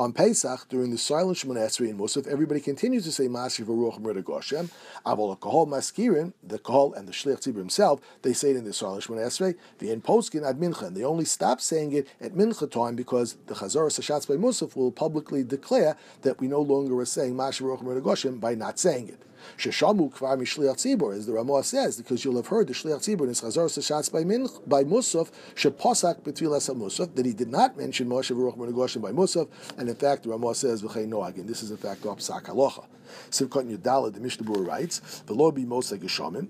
on 0.00 0.14
Pesach, 0.14 0.66
during 0.70 0.90
the 0.90 0.96
silent 0.96 1.36
Shemon 1.36 1.58
Esrei 1.58 1.90
and 1.90 2.00
Musaf, 2.00 2.26
everybody 2.26 2.58
continues 2.58 3.04
to 3.04 3.12
say 3.12 3.28
Mashiv 3.28 3.66
Ruach 3.66 4.00
Murda 4.00 4.22
Goshem. 4.22 4.70
Avol 5.04 5.38
Kahol 5.38 5.68
Maskirin, 5.68 6.32
the 6.42 6.58
Kahol 6.58 6.96
and 6.96 7.06
the 7.06 7.12
Shliach 7.12 7.42
Tzibur 7.42 7.58
himself, 7.58 8.00
they 8.22 8.32
say 8.32 8.52
it 8.52 8.56
in 8.56 8.64
the 8.64 8.72
silent 8.72 9.04
Shemon 9.04 9.18
Esrei. 9.18 9.56
The 9.78 9.90
in 9.90 10.00
Poskin 10.00 10.48
at 10.48 10.56
Mincha, 10.56 10.86
and 10.86 10.96
they 10.96 11.04
only 11.04 11.26
stop 11.26 11.60
saying 11.60 11.92
it 11.92 12.08
at 12.18 12.32
Mincha 12.32 12.70
time 12.70 12.96
because 12.96 13.36
the 13.46 13.54
Chazor 13.54 13.90
Sashatz 13.90 14.26
by 14.26 14.36
Musaf 14.36 14.74
will 14.74 14.90
publicly 14.90 15.44
declare 15.44 15.98
that 16.22 16.40
we 16.40 16.48
no 16.48 16.62
longer 16.62 16.98
are 16.98 17.04
saying 17.04 17.34
Mashiv 17.34 17.66
Ruach 17.66 17.82
Murda 17.82 18.00
Goshem 18.00 18.40
by 18.40 18.54
not 18.54 18.78
saying 18.78 19.08
it. 19.08 19.20
Sheshamu 19.56 20.12
kvar 20.12 20.36
mishliach 20.38 20.76
tzibur, 20.76 21.16
as 21.16 21.26
the 21.26 21.32
Ramah 21.32 21.62
says, 21.64 21.96
because 21.96 22.24
you'll 22.24 22.36
have 22.36 22.48
heard 22.48 22.66
the 22.68 22.74
shliach 22.74 22.98
tzibur 22.98 23.22
in 23.22 23.28
his 23.28 23.40
chazar 23.40 23.66
sashatz 23.66 24.12
by 24.12 24.24
min 24.24 24.48
by 24.66 24.84
Musaf 24.84 25.30
sheposak 25.54 26.22
betvilas 26.22 26.74
Musaf 26.74 27.14
that 27.14 27.26
he 27.26 27.32
did 27.32 27.48
not 27.48 27.76
mention 27.76 28.08
Moshe 28.08 28.34
v'ruch 28.34 28.56
Menagoshin 28.56 29.02
by 29.02 29.12
Musaf, 29.12 29.48
and 29.78 29.88
in 29.88 29.94
fact 29.94 30.24
the 30.24 30.30
Ramah 30.30 30.54
says 30.54 30.82
v'chei 30.82 31.08
noagin. 31.08 31.46
This 31.46 31.62
is 31.62 31.70
in 31.70 31.76
fact 31.76 32.02
psak 32.02 32.44
halacha. 32.44 32.86
Sivkot 33.30 33.68
Yudala, 33.76 34.12
the 34.12 34.20
Mishnah 34.20 34.50
writes, 34.50 35.22
the 35.26 35.34
Lord 35.34 35.54
be 35.54 35.64
Moshe 35.64 35.96
Geshamim. 35.98 36.48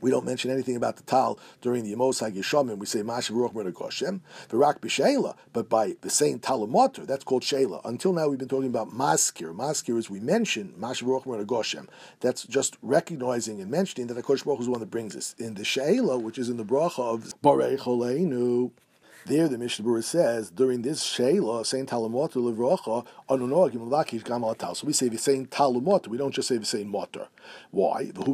We 0.00 0.10
don't 0.10 0.24
mention 0.24 0.50
anything 0.50 0.76
about 0.76 0.96
the 0.96 1.02
tal 1.02 1.38
during 1.60 1.84
the 1.84 1.94
Yemos 1.94 2.22
HaGeshamim. 2.22 2.78
We 2.78 2.86
say 2.86 3.00
Mashav 3.00 3.32
Ruach 3.32 3.54
Merek 3.54 3.82
Hashem, 3.82 4.22
Virak 4.48 4.80
B'Sheila, 4.80 5.36
but 5.52 5.68
by 5.68 5.96
the 6.00 6.10
same 6.10 6.38
Talamotter, 6.38 7.06
that's 7.06 7.24
called 7.24 7.44
Sheila. 7.44 7.80
Until 7.84 8.12
now, 8.12 8.28
we've 8.28 8.38
been 8.38 8.48
talking 8.48 8.68
about 8.68 8.90
Maskir. 8.90 9.54
Maskir, 9.54 9.98
as 9.98 10.08
we 10.08 10.20
mentioned, 10.20 10.74
Mashav 10.74 11.04
Ruach 11.04 11.24
Merek 11.24 11.56
Hashem. 11.56 11.88
That's 12.20 12.44
just 12.44 12.76
recognizing 12.82 13.60
and 13.60 13.70
mentioning 13.70 14.06
that 14.08 14.14
the 14.14 14.22
Kosh 14.22 14.42
Baruch 14.42 14.60
is 14.60 14.66
the 14.66 14.72
one 14.72 14.80
that 14.80 14.90
brings 14.90 15.16
us. 15.16 15.34
In 15.38 15.54
the 15.54 15.64
Sheila, 15.64 16.18
which 16.18 16.38
is 16.38 16.48
in 16.48 16.56
the 16.56 16.64
bracha 16.64 17.00
of 17.00 17.34
Barei 17.42 17.78
Choleinu, 17.78 18.70
there, 19.24 19.48
the 19.48 19.58
Mishnah 19.58 19.84
Berurah 19.84 20.02
says 20.02 20.50
during 20.50 20.82
this 20.82 21.02
Sheila, 21.02 21.64
saying 21.64 21.86
Talamot 21.86 22.32
Livrocha, 22.32 23.06
Anunoagim 23.28 23.88
Lakish 23.88 24.22
Gamal 24.22 24.58
Tal. 24.58 24.74
So 24.74 24.86
we 24.86 24.92
say 24.92 25.08
the 25.08 25.18
same 25.18 25.46
Talamot. 25.46 26.08
We 26.08 26.18
don't 26.18 26.32
just 26.32 26.48
say 26.48 26.56
the 26.56 26.64
same 26.64 26.88
Motor. 26.88 27.28
Why? 27.70 28.06
Because 28.06 28.26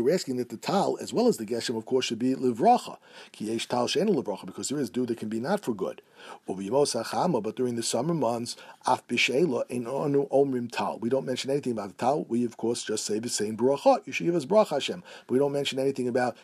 we're 0.00 0.14
asking 0.14 0.36
that 0.36 0.48
the 0.48 0.56
Tal, 0.60 0.98
as 1.00 1.12
well 1.12 1.26
as 1.26 1.36
the 1.36 1.46
Geshem, 1.46 1.76
of 1.76 1.84
course, 1.84 2.04
should 2.06 2.18
be 2.18 2.34
Livrocha. 2.34 2.98
Kiyesh 3.32 3.66
Tal 3.66 3.88
Shena 3.88 4.14
Livrocha, 4.14 4.46
because 4.46 4.68
there 4.68 4.78
is 4.78 4.88
dew 4.90 5.04
that 5.06 5.18
can 5.18 5.28
be 5.28 5.40
not 5.40 5.60
for 5.60 5.74
good. 5.74 6.02
But 6.46 6.56
during 6.56 7.76
the 7.76 7.82
summer 7.82 8.14
months, 8.14 8.56
Af 8.86 9.06
Bishela 9.08 9.64
in 9.68 9.86
Anu 9.86 10.28
Omrim 10.28 10.70
Tal. 10.70 10.98
We 10.98 11.08
don't 11.08 11.26
mention 11.26 11.50
anything 11.50 11.72
about 11.72 11.88
the 11.88 11.94
Tal. 11.94 12.24
We, 12.24 12.44
of 12.44 12.56
course, 12.56 12.84
just 12.84 13.04
say 13.04 13.18
the 13.18 13.28
same 13.28 13.56
Bracha. 13.56 14.06
You 14.06 14.12
should 14.12 14.26
give 14.26 14.34
us 14.34 14.44
Bracha 14.44 14.70
Hashem. 14.70 15.02
But 15.26 15.32
we 15.32 15.38
don't 15.38 15.52
mention 15.52 15.78
anything 15.78 16.06
about 16.08 16.36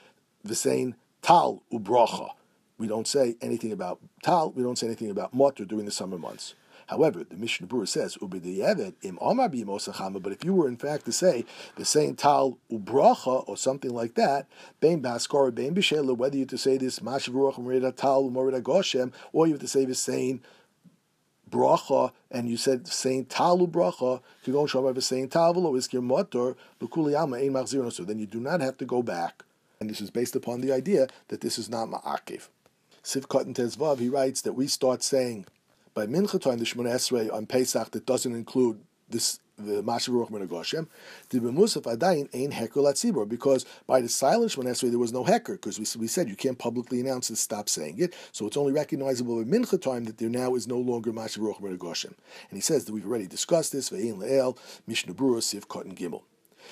the 0.42 0.54
same 0.54 0.95
tal 1.26 1.61
ubracha. 1.73 2.30
We 2.78 2.87
don't 2.87 3.09
say 3.09 3.35
anything 3.42 3.73
about 3.73 3.99
tal. 4.23 4.52
We 4.52 4.62
don't 4.62 4.78
say 4.78 4.87
anything 4.87 5.11
about 5.11 5.35
motor 5.35 5.64
during 5.64 5.85
the 5.85 5.90
summer 5.90 6.18
months. 6.18 6.54
However, 6.87 7.25
the 7.25 7.35
Mishnah 7.35 7.66
Berurah 7.66 7.88
says, 7.88 8.16
"Ubediyevet 8.18 8.95
im 9.02 9.18
Omar 9.21 9.49
b'yimosachama." 9.49 10.23
But 10.23 10.33
if 10.35 10.45
you 10.45 10.54
were 10.54 10.68
in 10.68 10.76
fact 10.76 11.04
to 11.06 11.12
say 11.12 11.45
the 11.75 11.85
saying 11.85 12.14
tal 12.14 12.59
ubracha 12.71 13.42
or 13.49 13.56
something 13.56 13.90
like 13.90 14.14
that, 14.14 14.47
bein 14.80 15.02
baskar 15.02 15.52
bein 15.52 15.75
b'shela, 15.75 16.16
whether 16.16 16.37
you 16.37 16.47
to 16.47 16.56
say 16.56 16.76
this 16.76 17.00
mashav 17.00 17.35
ruach 17.35 17.97
tal 17.97 18.30
morida 18.30 18.62
goshem, 18.62 19.12
or 19.33 19.49
you 19.49 19.54
have 19.54 19.61
to 19.61 19.66
say 19.66 19.85
the 19.85 19.97
saying 19.97 20.40
bracha, 21.50 22.12
and 22.30 22.49
you 22.49 22.56
said 22.56 22.87
saying 22.87 23.25
talu 23.25 23.68
bracha, 23.68 24.21
kigon 24.45 24.68
shavav 24.68 25.02
saying 25.02 25.28
tavlo 25.28 25.73
iskir 25.73 26.00
motor 26.00 26.54
l'kuliyama 26.80 27.42
ein 27.42 27.52
machzir 27.52 27.92
So 27.92 28.04
then 28.04 28.21
you 28.21 28.26
do 28.26 28.38
not 28.38 28.61
have 28.61 28.76
to 28.78 28.85
go 28.85 29.02
back, 29.02 29.42
and 29.80 29.90
this 29.90 30.00
is 30.00 30.11
based 30.11 30.37
upon 30.37 30.61
the 30.61 30.73
idea 30.73 31.09
that 31.28 31.40
this 31.40 31.59
is 31.59 31.68
not 31.68 31.88
ma'akiv. 31.88 32.49
Sivkot 33.02 33.42
and 33.42 33.54
Tezvav, 33.54 33.99
he 33.99 34.09
writes 34.09 34.42
that 34.42 34.54
we 34.54 34.66
start 34.66 35.02
saying 35.02 35.47
by 35.95 36.06
mincha 36.06 36.40
time 36.40 36.59
the 36.59 36.64
Shemona 36.64 36.95
Esrei 36.95 37.33
on 37.33 37.47
Pesach 37.47 37.90
that 37.92 38.06
doesn't 38.06 38.35
include 38.35 38.80
this 39.09 39.40
the 39.59 39.83
Mashav 39.83 40.11
Ruach 40.11 40.30
Min 40.30 40.47
Goshem, 40.47 40.87
the 41.30 41.38
B'musaf 41.38 41.83
Adayin 41.83 42.28
ain't 42.35 42.52
Heker 42.52 42.83
Latzibor, 42.83 43.26
because 43.26 43.64
by 43.87 44.00
the 44.00 44.09
silent 44.09 44.52
Shemon 44.52 44.64
Esrei 44.64 44.90
there 44.90 44.99
was 44.99 45.12
no 45.12 45.25
Heker, 45.25 45.52
because 45.52 45.78
we, 45.78 45.87
we 46.00 46.06
said 46.06 46.28
you 46.28 46.37
can't 46.37 46.59
publicly 46.59 47.00
announce 47.00 47.30
and 47.30 47.38
stop 47.38 47.68
saying 47.68 47.99
it, 47.99 48.14
so 48.33 48.47
it's 48.47 48.56
only 48.56 48.73
recognizable 48.73 49.40
at 49.40 49.47
Mincha 49.47 49.80
time 49.80 50.04
that 50.04 50.18
there 50.18 50.28
now 50.28 50.54
is 50.54 50.66
no 50.66 50.78
longer 50.78 51.12
Mashav 51.12 51.38
Ruach 51.38 51.61
Min 51.62 51.78
Goshem. 51.78 52.12
And 52.50 52.56
he 52.56 52.61
says 52.61 52.85
that 52.85 52.92
we've 52.92 53.06
already 53.06 53.26
discussed 53.26 53.73
this, 53.73 53.88
Ve'in 53.90 54.18
Le'el, 54.18 54.59
Mishnah 54.87 55.14
Berurah, 55.14 55.38
Siv 55.38 55.68
Cotton 55.68 55.95
Gimel. 55.95 56.23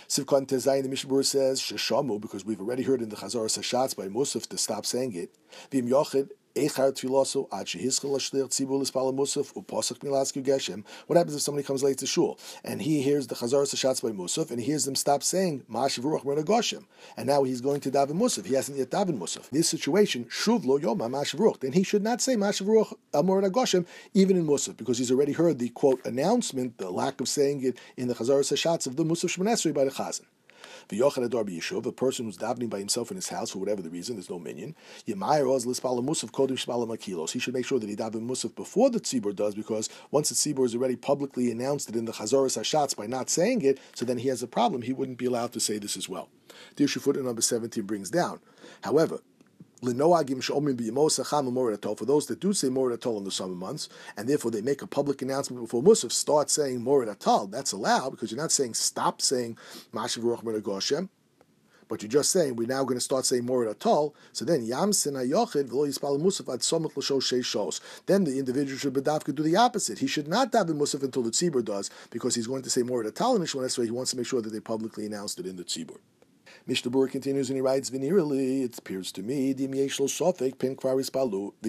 Sivkot 0.09 0.47
Tezayin, 0.47 0.83
the 0.83 0.89
Mishnah 0.89 1.11
Berurah 1.11 1.25
says, 1.25 1.61
Sheshamu, 1.61 2.21
because 2.21 2.45
we've 2.45 2.61
already 2.61 2.83
heard 2.83 3.03
in 3.03 3.09
the 3.09 3.17
Chazar 3.17 3.47
Sashatz 3.47 3.97
by 3.97 4.09
Musaf 4.09 4.47
to 4.49 4.59
stop 4.59 4.87
saying 4.87 5.15
it. 5.15 5.35
Vim 5.71 5.89
Yochid, 5.89 6.31
happens 6.57 7.05
if 11.35 11.43
somebody 11.43 11.67
comes 11.67 11.83
late 11.83 11.99
to 11.99 12.07
shul 12.07 12.39
and 12.65 12.83
he 12.83 13.03
hears 13.03 13.27
the 13.27 13.35
Chazar 13.35 13.65
Sashatz 13.65 14.03
by 14.03 14.11
Musaf 14.11 14.51
and 14.51 14.61
he 14.61 14.67
hears 14.67 14.85
them 14.85 14.95
stop 14.95 15.23
saying 15.23 15.65
Mashiv 15.71 16.05
Ruach 16.05 16.85
and 17.17 17.27
now 17.27 17.43
he's 17.43 17.61
going 17.61 17.81
to 17.81 17.91
daven 17.91 18.13
Musaf. 18.13 18.47
He 18.47 18.55
hasn't 18.55 18.79
yet 18.79 18.91
daven 18.91 19.19
Musaf. 19.19 19.51
This 19.51 19.69
situation, 19.69 20.27
Shuv 20.27 20.65
lo 20.65 20.79
Yoma 20.79 21.11
Mashiv 21.11 21.41
Ruach. 21.41 21.61
Then 21.61 21.73
he 21.73 21.83
should 21.83 22.03
not 22.03 22.21
say 22.21 22.37
Mashiv 22.37 22.67
Ruach 22.67 22.93
uh, 23.13 23.19
Amor 23.19 23.43
even 24.15 24.37
in 24.37 24.47
Musaf 24.47 24.77
because 24.77 24.99
he's 24.99 25.11
already 25.11 25.33
heard 25.33 25.59
the 25.59 25.71
quote 25.71 26.05
announcement, 26.07 26.79
the 26.79 26.91
lack 26.91 27.21
of 27.21 27.29
saying 27.29 27.65
it 27.65 27.79
in 27.97 28.09
the 28.09 28.15
Chazar 28.15 28.41
Sashatz 28.41 28.87
of 28.87 28.97
the 28.97 29.05
Musaf 29.05 29.37
Shmonesri 29.37 29.75
by 29.75 29.85
the 29.85 29.91
Chazan. 29.91 30.27
B'yishuv, 30.89 31.87
a 31.87 31.93
person 31.93 32.27
who's 32.27 32.39
davening 32.39 32.71
by 32.71 32.79
himself 32.79 33.11
in 33.11 33.17
his 33.17 33.29
house 33.29 33.51
for 33.51 33.59
whatever 33.59 33.83
the 33.83 33.91
reason, 33.91 34.17
there's 34.17 34.31
no 34.31 34.39
minion. 34.39 34.75
Yemayir 35.07 35.53
oz 35.55 35.67
lispala 35.67 36.05
musaf 36.05 36.31
kodim 36.31 36.57
makilos. 36.57 37.33
He 37.33 37.39
should 37.39 37.55
make 37.55 37.67
sure 37.67 37.79
that 37.79 37.89
he 37.89 37.97
daven 37.97 38.27
musaf 38.27 38.55
before 38.55 38.91
the 38.91 39.01
tzibur 39.01 39.35
does, 39.35 39.55
because 39.55 39.89
once 40.11 40.29
the 40.29 40.35
tzibur 40.35 40.63
has 40.63 40.75
already 40.75 40.97
publicly 40.97 41.51
announced 41.51 41.89
it 41.89 41.97
in 41.97 42.05
the 42.05 42.13
chazoras 42.13 42.59
hashatz 42.59 42.97
by 42.97 43.07
not 43.07 43.31
saying 43.31 43.63
it, 43.63 43.79
so 43.95 44.05
then 44.05 44.19
he 44.19 44.29
has 44.29 44.43
a 44.43 44.47
problem. 44.47 44.83
He 44.83 44.93
wouldn't 44.93 45.19
be 45.19 45.27
allowed 45.27 45.53
to 45.53 45.61
say 45.61 45.79
this 45.79 45.97
as 45.97 46.09
well. 46.09 46.29
The 46.77 46.85
issue 46.85 47.01
number 47.23 47.43
17 47.43 47.85
brings 47.85 48.11
down. 48.11 48.41
However, 48.83 49.21
for 49.83 49.93
those 52.05 52.27
that 52.27 52.41
do 52.41 52.53
say 52.53 52.69
Morid 52.69 52.99
Atol 52.99 53.19
in 53.19 53.25
the 53.25 53.31
summer 53.31 53.55
months, 53.55 53.89
and 54.17 54.29
therefore 54.29 54.51
they 54.51 54.61
make 54.63 54.83
a 54.83 54.87
public 54.87 55.23
announcement 55.23 55.63
before 55.63 55.83
Musaf, 55.83 56.13
start 56.13 56.51
saying 56.51 56.83
Morid 56.83 57.09
Atol, 57.09 57.51
that's 57.51 57.73
allowed 57.73 58.11
because 58.11 58.31
you're 58.31 58.41
not 58.41 58.53
saying 58.53 58.75
stop 58.75 59.21
saying 59.21 59.57
Mashiv 59.93 60.23
Ruach 60.23 61.09
but 61.89 62.03
you're 62.03 62.11
just 62.11 62.31
saying 62.31 62.57
we're 62.57 62.67
now 62.67 62.83
going 62.85 62.97
to 62.97 63.05
start 63.05 63.27
saying 63.27 63.45
Morid 63.45 63.79
Atol. 63.79 64.15
So 64.33 64.45
then 64.45 64.65
Yam 64.65 64.93
Sin 64.93 65.15
Hayochid 65.15 65.69
V'lo 65.69 65.87
Yispal 65.87 66.21
Musaf 66.21 66.53
Ad 66.53 66.61
Somach 66.61 66.97
L'Sho 66.97 67.21
Shos. 67.21 67.81
Then 68.07 68.25
the 68.25 68.39
individual 68.39 68.79
should 68.79 68.95
bedavka 68.95 69.35
do 69.35 69.43
the 69.43 69.57
opposite. 69.57 69.99
He 69.99 70.07
should 70.07 70.29
not 70.29 70.53
daven 70.53 70.77
Musaf 70.79 71.03
until 71.03 71.23
the 71.23 71.31
tzibur 71.31 71.65
does 71.65 71.91
because 72.11 72.35
he's 72.35 72.47
going 72.47 72.63
to 72.63 72.71
say 72.71 72.83
Morid 72.83 73.13
Atol 73.13 73.37
in 73.37 73.43
Mishwan 73.43 73.65
Esrei. 73.65 73.85
He 73.85 73.91
wants 73.91 74.13
to 74.13 74.17
make 74.17 74.27
sure 74.27 74.41
that 74.41 74.51
they 74.51 74.61
publicly 74.61 75.07
announced 75.07 75.39
it 75.39 75.47
in 75.47 75.57
the 75.57 75.65
tzibur. 75.65 75.99
Mishnah 76.67 77.09
continues 77.09 77.51
and 77.51 77.57
he 77.57 77.61
writes, 77.61 77.91
Vinirali, 77.91 78.65
it 78.65 78.79
appears 78.79 79.13
to 79.13 79.23
me, 79.23 79.53
the 79.53 79.65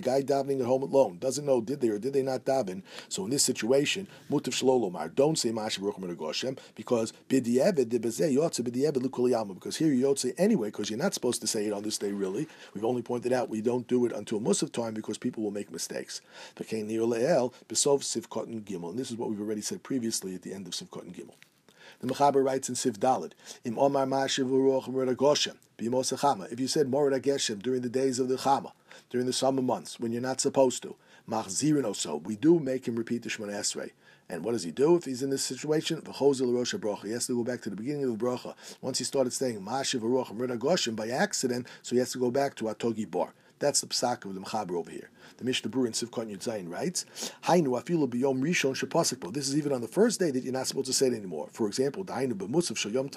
guy 0.02 0.22
davening 0.22 0.62
at 0.62 0.66
home 0.66 0.84
alone, 0.84 1.18
doesn't 1.18 1.46
know 1.46 1.60
did 1.60 1.82
they 1.82 1.90
or 1.90 2.00
did 2.00 2.14
they 2.14 2.22
not 2.22 2.46
daven. 2.46 2.82
So 3.10 3.26
in 3.26 3.32
this 3.32 3.44
situation, 3.44 4.08
Mutav 4.32 4.54
Shalolomar, 4.54 5.14
don't 5.14 5.38
say 5.38 5.52
Masha 5.52 5.82
Baruch 5.82 6.00
because 6.76 7.12
Bidiyeved 8.64 8.96
Lukuliyama, 8.96 9.54
because 9.54 9.76
here 9.76 9.92
you 9.92 10.02
say 10.18 10.34
anyway, 10.38 10.70
because 10.70 10.90
you're 10.90 10.98
not 10.98 11.14
supposed 11.14 11.42
to 11.42 11.48
say 11.48 11.66
it 11.66 11.74
on 11.74 11.84
this 11.84 11.98
day 11.98 12.14
really. 12.14 12.48
We've 12.74 12.86
only 12.86 13.02
pointed 13.02 13.34
out 13.34 13.50
we 13.50 13.62
don't 13.62 13.88
do 13.88 14.06
it 14.06 14.14
until 14.14 14.40
most 14.40 14.64
Musaf 14.64 14.72
time 14.72 14.94
because 14.94 15.18
people 15.18 15.44
will 15.44 15.52
make 15.52 15.72
mistakes. 15.72 16.22
And 16.58 16.90
this 18.98 19.12
is 19.12 19.18
what 19.18 19.30
we've 19.30 19.42
already 19.42 19.62
said 19.62 19.84
previously 19.84 20.36
at 20.36 20.44
the 20.44 20.54
end 20.54 20.68
of 20.68 20.74
Sivkot 20.74 21.02
and 21.02 21.14
Gimel. 21.14 21.34
The 22.02 22.08
Mechaber 22.08 22.44
writes 22.44 22.70
in 22.70 22.76
Sif 22.76 23.00
Dalid, 23.00 23.32
Im 23.64 23.80
Omar 23.80 24.06
Mashiv 24.06 24.48
Goshem, 25.16 25.56
If 26.52 26.60
you 26.60 26.68
said 26.68 26.92
Morid 26.92 27.22
Geshem 27.22 27.62
during 27.62 27.82
the 27.82 27.90
days 27.90 28.20
of 28.20 28.28
the 28.28 28.36
Chama, 28.36 28.72
during 29.10 29.26
the 29.26 29.34
summer 29.34 29.62
months, 29.62 30.00
when 30.00 30.12
you're 30.12 30.22
not 30.22 30.42
supposed 30.42 30.84
to, 30.84 30.96
Machzirin 31.30 31.96
so, 31.96 32.18
we 32.18 32.36
do 32.36 32.60
make 32.60 32.88
him 32.88 32.96
repeat 32.96 33.24
the 33.24 33.30
Shemona 33.30 33.54
Esrei. 33.54 33.92
And 34.28 34.44
what 34.44 34.54
does 34.54 34.64
he 34.64 34.72
do 34.72 34.96
if 34.96 35.06
he's 35.06 35.22
in 35.22 35.30
this 35.30 35.44
situation? 35.44 36.02
He 36.06 36.12
has 36.12 37.28
to 37.28 37.36
go 37.36 37.44
back 37.44 37.62
to 37.62 37.70
the 37.70 37.76
beginning 37.76 38.06
of 38.06 38.18
the 38.18 38.26
bracha. 38.26 38.56
Once 38.82 38.98
he 38.98 39.04
started 39.04 39.32
saying 39.32 39.62
Mashiv 39.62 40.02
Goshem 40.02 40.96
by 40.96 41.10
accident, 41.10 41.68
so 41.84 41.96
he 41.96 42.00
has 42.00 42.12
to 42.12 42.18
go 42.18 42.32
back 42.32 42.56
to 42.56 42.66
Atogi 42.66 43.10
Bar. 43.10 43.34
That's 43.60 43.82
the 43.82 43.88
psak 43.88 44.26
of 44.26 44.36
the 44.36 44.42
Mechaber 44.42 44.78
over 44.78 44.92
here. 44.92 45.10
The 45.38 45.46
Mishnah 45.46 45.72
Berurah 45.72 45.88
in 45.88 45.94
Sivkot 45.94 46.30
Yud 46.30 46.44
Zayin 46.44 46.70
writes, 46.70 47.06
Hainu 47.44 47.82
afilu 47.82 48.08
biyom 48.08 48.42
rishon 48.42 48.76
shepasikbo. 48.76 49.34
This 49.34 49.48
is 49.48 49.58
even 49.58 49.72
on 49.72 49.82
the 49.82 49.88
first 49.88 50.20
day 50.20 50.32
that 50.32 50.44
you're 50.44 50.54
not 50.54 50.68
supposed 50.68 50.88
to 50.88 50.94
say 50.94 51.08
it 51.08 51.14
anymore. 51.14 51.48
For 51.52 51.68
example, 51.68 52.04
Dainu 52.04 52.34
b'musaf 52.34 52.78
shal 52.78 52.92
yom 52.92 53.10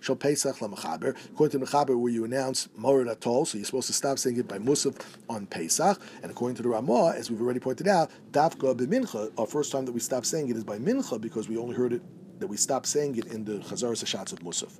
shal 0.00 0.16
pesach 0.16 0.56
lamechaber. 0.56 1.16
According 1.32 1.60
to 1.60 1.66
Mechaber, 1.66 1.98
where 1.98 2.12
you 2.12 2.24
announce 2.24 2.68
morid 2.76 3.08
atol, 3.08 3.46
so 3.46 3.56
you're 3.56 3.64
supposed 3.64 3.86
to 3.86 3.92
stop 3.92 4.18
saying 4.18 4.38
it 4.38 4.46
by 4.46 4.58
musaf 4.58 5.00
on 5.28 5.46
Pesach. 5.46 6.00
And 6.22 6.30
according 6.30 6.56
to 6.56 6.62
the 6.62 6.68
Ramah, 6.68 7.14
as 7.16 7.30
we've 7.30 7.40
already 7.40 7.60
pointed 7.60 7.88
out, 7.88 8.10
dafka 8.30 8.76
b'mincha, 8.76 9.32
our 9.38 9.46
first 9.46 9.72
time 9.72 9.86
that 9.86 9.92
we 9.92 10.00
stop 10.00 10.26
saying 10.26 10.50
it 10.50 10.56
is 10.56 10.64
by 10.64 10.78
mincha 10.78 11.20
because 11.20 11.48
we 11.48 11.56
only 11.56 11.74
heard 11.74 11.94
it 11.94 12.02
that 12.42 12.48
we 12.48 12.56
stop 12.56 12.86
saying 12.86 13.16
it 13.16 13.26
in 13.26 13.44
the 13.44 13.58
Chazar 13.60 13.92
Sashatz 13.92 14.32
of 14.32 14.40
Musaf. 14.40 14.72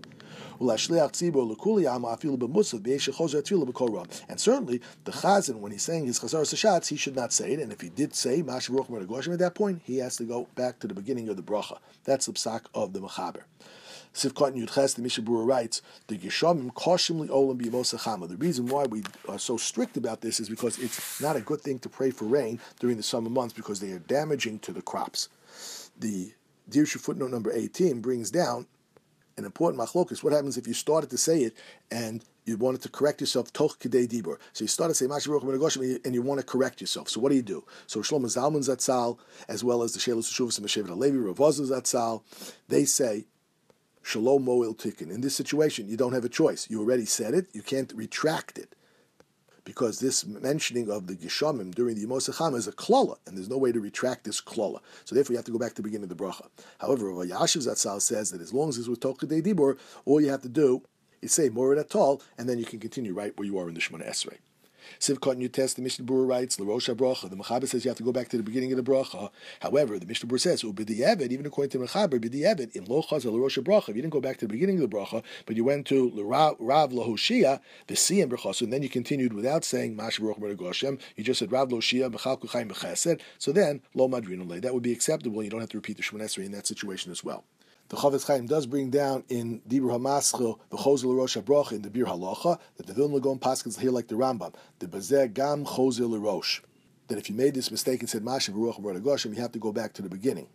And 4.28 4.40
certainly, 4.40 4.80
the 5.04 5.12
Chazan, 5.12 5.54
when 5.60 5.70
he's 5.70 5.82
saying 5.82 6.06
his 6.06 6.18
Chazar 6.18 6.42
Sashatz, 6.42 6.88
he 6.88 6.96
should 6.96 7.14
not 7.14 7.32
say 7.32 7.52
it. 7.52 7.60
And 7.60 7.72
if 7.72 7.80
he 7.80 7.88
did 7.88 8.16
say 8.16 8.42
Mash 8.42 8.68
at 8.68 9.38
that 9.38 9.52
point, 9.54 9.82
he 9.84 9.98
has 9.98 10.16
to 10.16 10.24
go 10.24 10.48
back 10.56 10.80
to 10.80 10.88
the 10.88 10.94
beginning 10.94 11.28
of 11.28 11.36
the 11.36 11.42
bracha. 11.42 11.78
That's 12.02 12.26
the 12.26 12.32
psak 12.32 12.62
of 12.74 12.92
the 12.94 13.00
Mechaber. 13.00 13.42
Sivkot 14.12 14.56
Yudches, 14.56 14.96
the 14.96 15.02
Mishnah 15.02 15.24
Berurah 15.24 15.46
writes, 15.46 15.82
the 16.08 16.18
Geshamim 16.18 16.72
koshimli 16.72 17.28
olam 17.28 17.62
b'yimosachama. 17.62 18.28
The 18.28 18.36
reason 18.36 18.66
why 18.66 18.84
we 18.84 19.04
are 19.28 19.38
so 19.38 19.56
strict 19.56 19.96
about 19.96 20.20
this 20.20 20.40
is 20.40 20.48
because 20.48 20.78
it's 20.80 21.20
not 21.20 21.36
a 21.36 21.40
good 21.40 21.60
thing 21.60 21.78
to 21.78 21.88
pray 21.88 22.10
for 22.10 22.24
rain 22.24 22.60
during 22.80 22.96
the 22.96 23.04
summer 23.04 23.30
months 23.30 23.54
because 23.54 23.78
they 23.78 23.92
are 23.92 24.00
damaging 24.00 24.58
to 24.60 24.72
the 24.72 24.82
crops. 24.82 25.28
The 25.98 26.32
Dirshu 26.70 27.00
footnote 27.00 27.30
number 27.30 27.52
18 27.52 28.00
brings 28.00 28.30
down 28.30 28.66
an 29.36 29.44
important 29.44 29.82
machlokus. 29.82 30.22
What 30.22 30.32
happens 30.32 30.56
if 30.56 30.66
you 30.66 30.74
started 30.74 31.10
to 31.10 31.18
say 31.18 31.40
it 31.40 31.56
and 31.90 32.24
you 32.44 32.56
wanted 32.56 32.82
to 32.82 32.88
correct 32.88 33.20
yourself, 33.20 33.52
toch 33.52 33.78
kidei 33.78 34.08
dibur. 34.08 34.36
So 34.52 34.64
you 34.64 34.68
started 34.68 34.94
to 34.94 34.98
say 34.98 35.06
Mashi 35.06 36.04
and 36.04 36.14
you 36.14 36.22
want 36.22 36.40
to 36.40 36.46
correct 36.46 36.80
yourself. 36.80 37.08
So 37.08 37.20
what 37.20 37.30
do 37.30 37.36
you 37.36 37.42
do? 37.42 37.64
So 37.86 38.00
Shlomo 38.00 38.26
Zalman 38.26 38.68
Zatzal, 38.68 39.18
as 39.48 39.62
well 39.62 39.82
as 39.82 39.92
the 39.92 40.00
Shelos 40.00 40.32
Shuvas 40.32 40.58
and 40.58 40.66
Meshevet 40.66 40.88
Alevi, 40.88 41.34
Ravazu 41.34 41.70
Zatzal, 41.70 42.22
they 42.68 42.84
say 42.84 43.26
Shalom 44.02 44.44
Moil 44.44 44.74
Tikkun. 44.74 45.10
In 45.10 45.20
this 45.20 45.36
situation, 45.36 45.88
you 45.88 45.96
don't 45.96 46.12
have 46.12 46.24
a 46.24 46.28
choice. 46.28 46.68
You 46.68 46.80
already 46.80 47.04
said 47.04 47.34
it. 47.34 47.46
You 47.52 47.62
can't 47.62 47.92
retract 47.94 48.58
it 48.58 48.74
because 49.64 50.00
this 50.00 50.26
mentioning 50.26 50.90
of 50.90 51.06
the 51.06 51.14
Geshamim 51.14 51.74
during 51.74 51.94
the 51.94 52.06
Yimosacham 52.06 52.54
is 52.54 52.66
a 52.66 52.72
klola, 52.72 53.16
and 53.26 53.36
there's 53.36 53.48
no 53.48 53.58
way 53.58 53.72
to 53.72 53.80
retract 53.80 54.24
this 54.24 54.40
klola. 54.40 54.80
So 55.04 55.14
therefore, 55.14 55.34
you 55.34 55.38
have 55.38 55.46
to 55.46 55.52
go 55.52 55.58
back 55.58 55.70
to 55.70 55.76
the 55.76 55.82
beginning 55.82 56.10
of 56.10 56.16
the 56.16 56.24
bracha. 56.24 56.48
However, 56.78 57.06
Yashiv 57.06 57.66
Zatzal 57.66 58.00
says 58.00 58.30
that 58.30 58.40
as 58.40 58.52
long 58.52 58.68
as 58.68 58.78
it's 58.78 58.88
with 58.88 59.00
Tokadei 59.00 59.42
Dibur, 59.42 59.78
all 60.04 60.20
you 60.20 60.30
have 60.30 60.42
to 60.42 60.48
do 60.48 60.82
is 61.20 61.32
say 61.32 61.48
Morid 61.48 61.78
at 61.78 61.94
all, 61.94 62.22
and 62.36 62.48
then 62.48 62.58
you 62.58 62.64
can 62.64 62.80
continue 62.80 63.14
right 63.14 63.36
where 63.36 63.46
you 63.46 63.58
are 63.58 63.68
in 63.68 63.74
the 63.74 63.80
Shemona 63.80 64.08
Esrei. 64.08 64.38
Sivkot 64.98 65.36
New 65.36 65.48
Test, 65.48 65.76
the 65.76 65.82
Mishnah 65.82 66.04
Berurah 66.04 66.28
writes, 66.28 66.58
L'Rosh 66.58 66.94
Bracha. 66.94 67.28
The 67.28 67.36
Mechaber 67.36 67.68
says 67.68 67.84
you 67.84 67.90
have 67.90 67.98
to 67.98 68.04
go 68.04 68.12
back 68.12 68.28
to 68.28 68.36
the 68.36 68.42
beginning 68.42 68.72
of 68.72 68.76
the 68.76 68.90
bracha. 68.90 69.30
However, 69.60 69.98
the 69.98 70.06
Mishnah 70.06 70.28
Berurah 70.28 70.40
says, 70.40 70.62
Ubidi 70.62 71.30
even 71.30 71.46
according 71.46 71.70
to 71.70 71.78
the 71.78 71.86
Mechaber, 71.86 72.18
Bidi 72.20 72.76
in 72.76 72.84
Lo 72.84 73.02
Chaz 73.02 73.24
L'Rosh 73.24 73.58
Bracha. 73.62 73.88
If 73.90 73.96
you 73.96 74.02
didn't 74.02 74.12
go 74.12 74.20
back 74.20 74.38
to 74.38 74.46
the 74.46 74.52
beginning 74.52 74.82
of 74.82 74.90
the 74.90 74.96
bracha, 74.96 75.22
but 75.46 75.56
you 75.56 75.64
went 75.64 75.86
to 75.86 76.10
Rav 76.10 76.58
Lahoshia, 76.58 77.60
the 77.86 77.94
Siyam 77.94 78.30
Bracha, 78.30 78.62
and 78.62 78.72
then 78.72 78.82
you 78.82 78.88
continued 78.88 79.32
without 79.32 79.64
saying 79.64 79.96
Mash 79.96 80.18
Baruch 80.18 80.38
Goshem, 80.38 81.00
you 81.16 81.24
just 81.24 81.38
said 81.40 81.50
Rav 81.50 81.68
Lahoshia, 81.68 82.12
Bechal 82.12 82.40
Kuchayim 82.40 82.70
Bechesed, 82.70 83.20
so 83.38 83.52
then 83.52 83.80
Lo 83.94 84.08
Madrinule. 84.08 84.60
That 84.60 84.74
would 84.74 84.82
be 84.82 84.92
acceptable. 84.92 85.42
You 85.42 85.50
don't 85.50 85.60
have 85.60 85.70
to 85.70 85.78
repeat 85.78 85.96
the 85.96 86.02
Shemon 86.02 86.38
in 86.38 86.52
that 86.52 86.66
situation 86.66 87.10
as 87.10 87.24
well. 87.24 87.44
The 87.92 87.98
Chofetz 87.98 88.26
Chaim 88.26 88.46
does 88.46 88.64
bring 88.64 88.88
down 88.88 89.22
in 89.28 89.60
Dibur 89.68 89.90
Hamaschil 89.94 90.58
the 90.70 90.78
Chozel 90.78 91.14
Rosh 91.14 91.36
Habrocha 91.36 91.72
in 91.72 91.82
the 91.82 91.90
Biur 91.90 92.06
Halacha 92.06 92.58
that 92.78 92.86
the 92.86 92.94
Vilna 92.94 93.20
Gaon 93.20 93.38
Paskins 93.38 93.78
here 93.78 93.90
like 93.90 94.08
the 94.08 94.14
Rambam 94.14 94.54
the 94.78 94.86
Bazeh 94.86 95.34
Gam 95.34 95.66
Chozel 95.66 96.18
Rosh. 96.18 96.62
that 97.08 97.18
if 97.18 97.28
you 97.28 97.36
made 97.36 97.52
this 97.52 97.70
mistake 97.70 98.00
and 98.00 98.08
said 98.08 98.24
Masha 98.24 98.50
Baruch 98.50 98.76
Goshim, 99.02 99.34
you 99.34 99.42
have 99.42 99.52
to 99.52 99.58
go 99.58 99.72
back 99.72 99.92
to 99.92 100.00
the 100.00 100.08
beginning. 100.08 100.46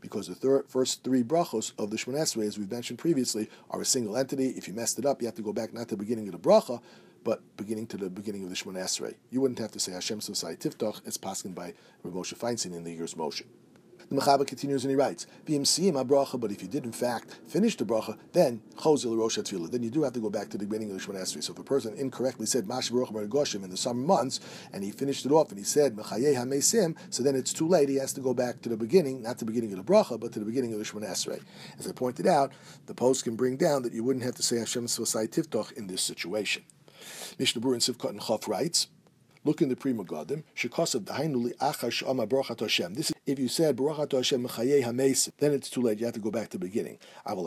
Because 0.00 0.26
the 0.26 0.34
thir- 0.34 0.64
first 0.68 1.04
three 1.04 1.22
brachos 1.22 1.72
of 1.78 1.90
the 1.90 1.98
Shemon 1.98 2.14
Esrei, 2.14 2.46
as 2.46 2.58
we've 2.58 2.72
mentioned 2.72 2.98
previously, 2.98 3.50
are 3.68 3.82
a 3.82 3.84
single 3.84 4.16
entity. 4.16 4.54
If 4.56 4.66
you 4.66 4.72
messed 4.72 4.98
it 4.98 5.04
up, 5.04 5.20
you 5.20 5.26
have 5.26 5.34
to 5.34 5.42
go 5.42 5.52
back 5.52 5.74
not 5.74 5.88
to 5.88 5.96
the 5.96 6.02
beginning 6.02 6.28
of 6.28 6.32
the 6.32 6.38
bracha, 6.38 6.80
but 7.24 7.42
beginning 7.58 7.88
to 7.88 7.98
the 7.98 8.08
beginning 8.08 8.42
of 8.44 8.48
the 8.48 8.56
Shemon 8.56 8.82
Esrei. 8.82 9.16
You 9.28 9.42
wouldn't 9.42 9.58
have 9.58 9.72
to 9.72 9.80
say 9.80 9.92
Hashem 9.92 10.20
Sosai 10.20 10.56
Tiftach, 10.56 11.02
it's 11.04 11.18
passing 11.18 11.52
by 11.52 11.74
Rav 12.02 12.14
Moshe 12.14 12.38
Feinstein 12.38 12.74
in 12.74 12.84
the 12.84 12.94
year's 12.94 13.18
motion. 13.18 13.48
The 14.08 14.16
Mechaber 14.16 14.46
continues 14.46 14.84
and 14.84 14.90
he 14.90 14.96
writes, 14.96 15.26
bracha, 15.46 16.38
but 16.38 16.52
if 16.52 16.62
you 16.62 16.68
did 16.68 16.84
in 16.84 16.92
fact 16.92 17.36
finish 17.48 17.76
the 17.76 17.84
bracha, 17.84 18.16
then 18.32 18.62
chozil 18.76 19.18
rosh 19.18 19.36
Then 19.36 19.82
you 19.82 19.90
do 19.90 20.04
have 20.04 20.12
to 20.12 20.20
go 20.20 20.30
back 20.30 20.48
to 20.50 20.58
the 20.58 20.64
beginning 20.64 20.92
of 20.92 20.98
the 20.98 21.02
Shemon 21.02 21.20
Esrei. 21.20 21.42
So 21.42 21.52
if 21.52 21.58
a 21.58 21.64
person 21.64 21.94
incorrectly 21.94 22.46
said 22.46 22.68
Mash 22.68 22.90
Baruch 22.90 23.10
Goshim 23.28 23.64
in 23.64 23.70
the 23.70 23.76
summer 23.76 24.06
months, 24.06 24.38
and 24.72 24.84
he 24.84 24.92
finished 24.92 25.26
it 25.26 25.32
off 25.32 25.48
and 25.50 25.58
he 25.58 25.64
said 25.64 25.96
Mechayeh 25.96 26.36
HaMesim, 26.36 26.94
so 27.10 27.24
then 27.24 27.34
it's 27.34 27.52
too 27.52 27.66
late. 27.66 27.88
He 27.88 27.96
has 27.96 28.12
to 28.12 28.20
go 28.20 28.32
back 28.32 28.62
to 28.62 28.68
the 28.68 28.76
beginning, 28.76 29.22
not 29.22 29.38
the 29.38 29.44
beginning 29.44 29.72
of 29.72 29.84
the 29.84 29.92
bracha, 29.92 30.20
but 30.20 30.32
to 30.34 30.38
the 30.38 30.44
beginning 30.44 30.72
of 30.72 30.78
the 30.78 30.84
Shemon 30.84 31.08
Esrei. 31.08 31.42
As 31.78 31.88
I 31.88 31.92
pointed 31.92 32.28
out, 32.28 32.52
the 32.86 32.94
post 32.94 33.24
can 33.24 33.34
bring 33.34 33.56
down 33.56 33.82
that 33.82 33.92
you 33.92 34.04
wouldn't 34.04 34.24
have 34.24 34.36
to 34.36 34.42
say 34.42 34.58
Hashem 34.58 34.86
Svasai 34.86 35.28
Tiftoch 35.28 35.72
in 35.72 35.88
this 35.88 36.02
situation. 36.02 36.62
Mishnah 37.38 37.60
Berurah 37.60 37.74
in 37.74 37.80
Sivkot 37.80 38.10
and 38.10 38.20
Chof 38.20 38.46
writes, 38.46 38.88
Look 39.46 39.62
in 39.62 39.68
the 39.68 39.76
Pri 39.76 39.92
Megadim. 39.92 40.42
Shekasav 40.56 41.04
dahainu 41.04 41.56
achar 41.58 41.92
shama 41.92 42.26
brachat 42.26 42.58
Hashem. 42.58 42.94
This 42.94 43.10
is 43.10 43.16
if 43.26 43.38
you 43.38 43.46
said 43.46 43.76
brachat 43.76 44.10
Hashem 44.10 44.44
hameis, 44.44 45.30
then 45.38 45.52
it's 45.52 45.70
too 45.70 45.82
late. 45.82 46.00
You 46.00 46.06
have 46.06 46.14
to 46.14 46.20
go 46.20 46.32
back 46.32 46.48
to 46.50 46.58
the 46.58 46.64
beginning. 46.64 46.98
Aval 47.24 47.46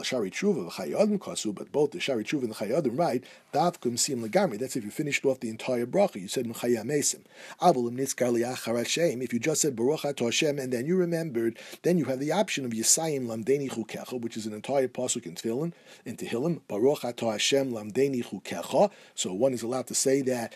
kasu, 1.19 1.53
but 1.53 1.73
both 1.73 1.91
the 1.91 1.99
shari 1.99 2.23
tshuva 2.23 2.43
and 2.43 2.51
the 2.51 2.55
chayadim 2.55 2.97
right. 2.97 3.21
Davkum 3.53 3.99
sim. 3.99 4.21
That's 4.57 4.77
if 4.77 4.85
you 4.85 4.91
finished 4.91 5.25
off 5.25 5.41
the 5.41 5.49
entire 5.49 5.85
bracha. 5.85 6.21
You 6.21 6.29
said 6.29 6.45
mechayei 6.45 6.81
hameisim. 6.81 7.23
Aval. 7.61 9.21
If 9.21 9.33
you 9.33 9.39
just 9.39 9.61
said 9.61 9.75
brachat 9.75 10.19
Hashem 10.19 10.57
and 10.57 10.71
then 10.71 10.85
you 10.85 10.95
remembered, 10.95 11.59
then 11.81 11.97
you 11.97 12.05
have 12.05 12.21
the 12.21 12.31
option 12.31 12.63
of 12.63 12.71
yisayim 12.71 13.27
lamdeni 13.27 13.69
chukecha, 13.69 14.21
which 14.21 14.37
is 14.37 14.45
an 14.45 14.53
entire 14.53 14.87
pasuk 14.87 15.25
in 15.25 15.35
Tefillin, 15.35 15.73
in 16.05 16.15
Tehillim. 16.15 16.61
Baruch 16.69 17.01
Hashem 17.01 17.73
lamdeni 17.73 18.23
chukecha. 18.23 18.89
So 19.15 19.33
one 19.33 19.51
is 19.51 19.63
allowed 19.63 19.87
to 19.87 19.95
say 19.95 20.21
that 20.21 20.55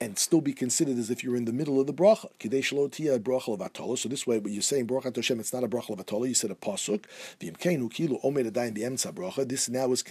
and 0.00 0.18
still 0.18 0.40
be 0.40 0.52
considered 0.52 0.98
as 0.98 1.10
if 1.10 1.22
you're 1.22 1.36
in 1.36 1.44
the 1.44 1.52
middle 1.52 1.80
of 1.80 1.86
the 1.86 1.94
bracha. 1.94 2.28
Kidei 2.38 2.60
shalotia 2.60 3.18
bracha 3.18 3.60
of 3.60 3.98
So 3.98 4.08
this 4.08 4.26
way, 4.26 4.38
when 4.38 4.52
you're 4.52 4.62
saying 4.62 4.86
bracha 4.86 5.14
Hashem, 5.14 5.40
it's 5.40 5.52
not 5.52 5.64
a 5.64 5.68
bracha 5.68 5.98
of 5.98 6.26
You 6.26 6.34
said 6.34 6.50
a 6.50 6.54
pasuk. 6.54 7.04
V'imkeinu 7.40 7.90
kilu 7.92 8.18
omer 8.22 8.44
adayin 8.44 8.76
b'emtza 8.76 9.12
bracha. 9.12 9.48
This 9.48 9.68
now 9.68 9.90
is 9.92 10.02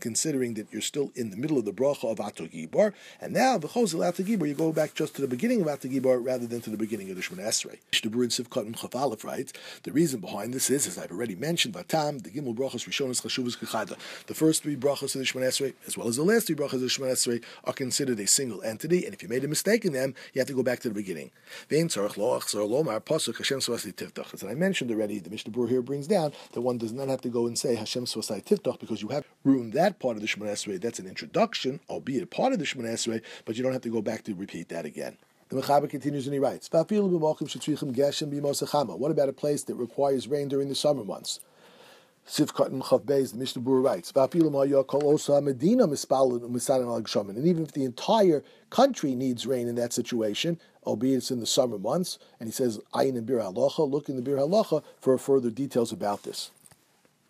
considering 0.00 0.54
that 0.54 0.72
you're 0.72 0.82
still 0.82 1.12
in 1.14 1.30
the 1.30 1.36
middle 1.36 1.58
of 1.58 1.64
the 1.64 1.72
bracha 1.72 2.10
of 2.10 2.18
Atogibor, 2.18 2.92
and 3.20 3.32
now 3.32 3.58
the 3.58 3.68
Chosel 3.68 4.00
Atogibor, 4.00 4.48
you 4.48 4.54
go 4.54 4.72
back 4.72 4.94
just 4.94 5.14
to 5.16 5.22
the 5.22 5.28
beginning 5.28 5.60
of 5.60 5.66
Atogibor 5.66 6.24
rather 6.24 6.46
than 6.46 6.60
to 6.62 6.70
the 6.70 6.76
beginning 6.76 7.10
of 7.10 7.16
the 7.16 7.22
Shemon 7.22 7.46
Esrei. 7.46 7.78
writes, 9.24 9.52
the 9.82 9.92
reason 9.92 10.20
behind 10.20 10.54
this 10.54 10.70
is, 10.70 10.86
as 10.86 10.98
I've 10.98 11.10
already 11.10 11.36
mentioned, 11.36 11.74
Vatam, 11.74 12.22
the 12.22 12.30
Gimel 12.30 12.54
brachas 12.54 12.88
Rishonas 12.88 13.20
Chashuvas 13.22 13.58
Kechada. 13.58 13.98
The 14.26 14.34
first 14.34 14.62
three 14.62 14.76
brachas 14.76 15.14
of 15.14 15.20
the 15.20 15.26
Shemon 15.26 15.46
Esrei, 15.46 15.74
as 15.86 15.96
well 15.96 16.08
as 16.08 16.16
the 16.16 16.24
last 16.24 16.46
three 16.46 16.56
brachas 16.56 16.74
of 16.74 16.80
the 16.80 16.86
Shemon 16.86 17.12
Esrei, 17.12 17.42
are 17.64 17.72
considered 17.72 18.20
a 18.20 18.26
single 18.26 18.62
entity, 18.62 19.04
and 19.04 19.14
if 19.14 19.22
you 19.22 19.28
made 19.28 19.44
a 19.44 19.48
mistake 19.48 19.84
in 19.84 19.92
them, 19.92 20.14
you 20.32 20.40
have 20.40 20.48
to 20.48 20.54
go 20.54 20.62
back 20.62 20.80
to 20.80 20.88
the 20.88 20.94
beginning. 20.94 21.30
As 21.70 21.96
I 24.44 24.54
mentioned 24.54 24.90
already, 24.90 25.18
the 25.18 25.30
Mishnah 25.30 25.66
here 25.66 25.82
brings 25.82 26.06
down 26.06 26.32
that 26.52 26.60
one 26.60 26.78
does 26.78 26.92
not 26.92 27.08
have 27.08 27.20
to 27.22 27.28
go 27.28 27.46
and 27.46 27.58
say 27.58 27.74
Hashem 27.74 28.04
Swasai 28.04 28.44
Tiftach 28.44 28.78
because 28.80 29.02
you 29.02 29.08
have 29.08 29.24
ruined 29.44 29.72
that 29.74 29.89
part 29.98 30.16
of 30.16 30.22
the 30.22 30.28
Shemon 30.28 30.46
Esrei. 30.46 30.80
That's 30.80 30.98
an 30.98 31.06
introduction, 31.06 31.80
albeit 31.88 32.30
part 32.30 32.52
of 32.52 32.58
the 32.58 32.64
Shemon 32.64 32.84
Esrei, 32.84 33.22
but 33.44 33.56
you 33.56 33.62
don't 33.62 33.72
have 33.72 33.82
to 33.82 33.90
go 33.90 34.02
back 34.02 34.24
to 34.24 34.34
repeat 34.34 34.68
that 34.68 34.84
again. 34.84 35.16
The 35.48 35.60
Mechaber 35.60 35.90
continues 35.90 36.26
and 36.26 36.34
he 36.34 36.38
writes, 36.38 36.70
What 36.72 36.92
about 39.10 39.28
a 39.28 39.32
place 39.32 39.64
that 39.64 39.74
requires 39.74 40.28
rain 40.28 40.48
during 40.48 40.68
the 40.68 40.76
summer 40.76 41.04
months? 41.04 41.40
Sivkat 42.28 42.66
and 42.66 42.80
the 42.80 43.36
Mishnah 43.36 43.62
Berurah 43.62 43.84
writes, 43.84 44.12
And 47.36 47.46
even 47.46 47.62
if 47.64 47.72
the 47.72 47.84
entire 47.84 48.44
country 48.70 49.16
needs 49.16 49.46
rain 49.46 49.66
in 49.66 49.74
that 49.74 49.92
situation, 49.92 50.60
albeit 50.86 51.16
it's 51.16 51.32
in 51.32 51.40
the 51.40 51.46
summer 51.46 51.78
months, 51.78 52.20
and 52.38 52.48
he 52.48 52.52
says, 52.52 52.78
Ayin 52.94 53.16
and 53.18 53.26
Bir 53.26 53.40
look 53.40 54.08
in 54.08 54.14
the 54.14 54.22
Biur 54.22 54.38
Halacha 54.38 54.84
for 55.00 55.18
further 55.18 55.50
details 55.50 55.90
about 55.90 56.22
this. 56.22 56.52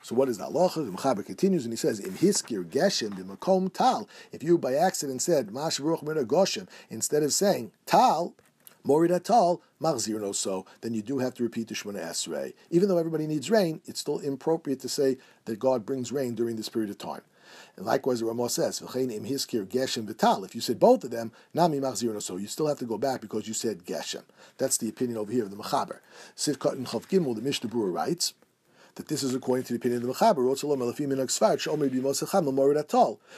So 0.03 0.15
what 0.15 0.29
is 0.29 0.39
that 0.39 0.51
halacha? 0.51 0.87
The 0.87 0.93
Mechaber 0.93 1.25
continues 1.25 1.65
and 1.65 1.73
he 1.73 1.77
says, 1.77 2.01
"Im 2.01 2.15
hiskir 2.15 2.65
geshem 2.65 3.11
b'makom 3.11 3.73
tal." 3.73 4.09
If 4.33 4.43
you 4.43 4.57
by 4.57 4.75
accident 4.75 5.21
said 5.23 5.49
mashruch 5.49 6.03
mina 6.03 6.25
goshem 6.25 6.69
instead 6.89 7.23
of 7.23 7.33
saying 7.35 7.73
tal, 7.85 8.35
morid 8.83 9.23
tal, 9.25 9.61
machzir 9.81 10.19
no 10.21 10.33
so, 10.33 10.65
then 10.81 10.95
you 10.95 11.03
do 11.03 11.19
have 11.19 11.35
to 11.35 11.43
repeat 11.43 11.69
the 11.69 11.75
Shemona 11.75 12.03
Esrei. 12.03 12.55
Even 12.71 12.89
though 12.89 12.97
everybody 12.97 13.27
needs 13.27 13.51
rain, 13.51 13.83
it's 13.85 14.01
still 14.01 14.19
inappropriate 14.21 14.81
to 14.81 14.89
say 14.89 15.19
that 15.45 15.59
God 15.59 15.85
brings 15.85 16.13
rain 16.13 16.35
during 16.35 16.57
this 16.57 16.71
period 16.71 16.91
of 16.91 16.97
time. 16.97 17.23
And 17.77 17.85
likewise, 17.85 18.21
the 18.21 18.27
Ramah 18.27 18.49
says, 18.49 18.81
im 18.81 18.89
hiskir 18.89 19.67
geshem 19.67 20.07
v'tal. 20.07 20.47
If 20.47 20.55
you 20.55 20.63
said 20.63 20.81
both 20.81 21.05
of 21.05 21.11
them, 21.11 21.33
nami 21.53 21.79
machzir 21.79 22.13
no 22.15 22.21
so, 22.21 22.39
you 22.39 22.47
still 22.47 22.69
have 22.69 22.79
to 22.79 22.87
go 22.87 22.97
back 22.97 23.21
because 23.21 23.47
you 23.47 23.53
said 23.53 23.85
geshem. 23.85 24.23
That's 24.57 24.79
the 24.79 24.89
opinion 24.89 25.19
over 25.19 25.31
here 25.31 25.45
of 25.45 25.51
the 25.51 25.57
Mechaber. 25.57 25.99
Sivkot 26.37 26.73
and 26.73 26.87
Chav 26.87 27.07
Gimel, 27.09 27.35
the 27.35 27.43
Mishnah 27.43 27.69
Berurah 27.69 27.93
writes 27.93 28.33
that 28.97 29.09
this 29.09 29.23
is 29.23 29.35
according 29.35 29.65
to 29.65 29.73
the 29.73 29.79
opinion 29.79 30.03
of 30.03 30.09
the 30.09 30.15
Mechaber. 30.15 30.57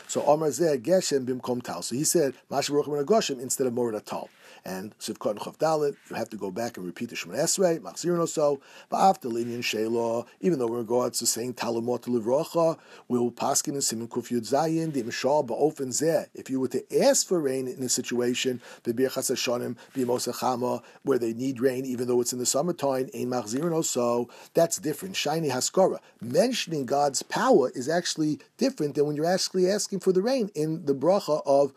So 0.09 0.23
Omar 0.27 0.49
Zeh 0.49 0.83
Geshem 0.83 1.27
Bimkom 1.27 1.63
Tal. 1.63 1.83
So 1.83 1.95
he 1.95 2.05
said 2.05 2.35
Masharuch 2.51 3.05
Goshim 3.05 3.41
instead 3.41 3.67
of 3.67 3.73
Morid 3.73 4.05
Tal 4.05 4.29
and 4.65 4.97
Sivkot 4.99 5.33
and 5.33 5.41
Chavdalit, 5.41 5.97
you 6.09 6.17
have 6.17 6.29
to 6.31 6.37
go 6.37 6.51
back 6.51 6.77
and 6.77 6.87
repeat 6.87 7.11
the 7.11 7.17
Shemon 7.17 7.37
Esrei, 7.37 7.81
Machzir 7.81 8.17
no 8.17 8.27
so, 8.27 8.61
but 8.89 8.99
after 8.99 9.29
Linyan 9.29 9.59
Shelah, 9.59 10.25
even 10.41 10.59
though 10.59 10.69
in 10.69 10.75
regards 10.75 11.19
to 11.19 11.27
saying 11.27 11.55
Talamot 11.55 12.03
Livrocha, 12.03 12.79
we'll 13.09 13.31
paskin 13.31 13.75
in 13.75 13.81
Simon 13.81 14.09
Kuf 14.09 14.31
Yud 14.31 14.49
Zayin, 14.49 14.93
the 14.93 15.03
Mishal 15.03 15.47
Ba'ofen 15.47 15.89
Zeh. 15.89 16.27
If 16.35 16.49
you 16.49 16.61
were 16.61 16.69
to 16.69 17.03
ask 17.03 17.27
for 17.27 17.41
rain 17.41 17.67
in 17.67 17.83
a 17.83 17.89
situation, 17.89 18.61
the 18.85 18.93
Birchas 18.95 19.33
Hashanim, 19.33 19.77
B'mosachama, 19.95 20.83
where 21.03 21.19
they 21.19 21.33
need 21.33 21.61
rain, 21.61 21.85
even 21.85 22.07
though 22.07 22.21
it's 22.21 22.33
in 22.33 22.39
the 22.39 22.47
summertime, 22.47 23.11
Ein 23.15 23.27
Machzir 23.27 23.69
no 23.69 23.83
so, 23.83 24.29
that's 24.55 24.77
different. 24.77 25.17
Haskara. 25.51 25.99
Mentioning 26.21 26.87
God's 26.87 27.23
power 27.23 27.71
is 27.75 27.89
actually 27.89 28.41
different 28.57 28.95
than 28.95 29.07
when 29.07 29.17
you're 29.17 29.27
actually 29.27 29.71
asking 29.71 30.01
for 30.01 30.13
the 30.13 30.23
rain 30.23 30.51
in 30.55 30.85
the 30.87 30.95
bracha 30.95 31.43
of 31.47 31.73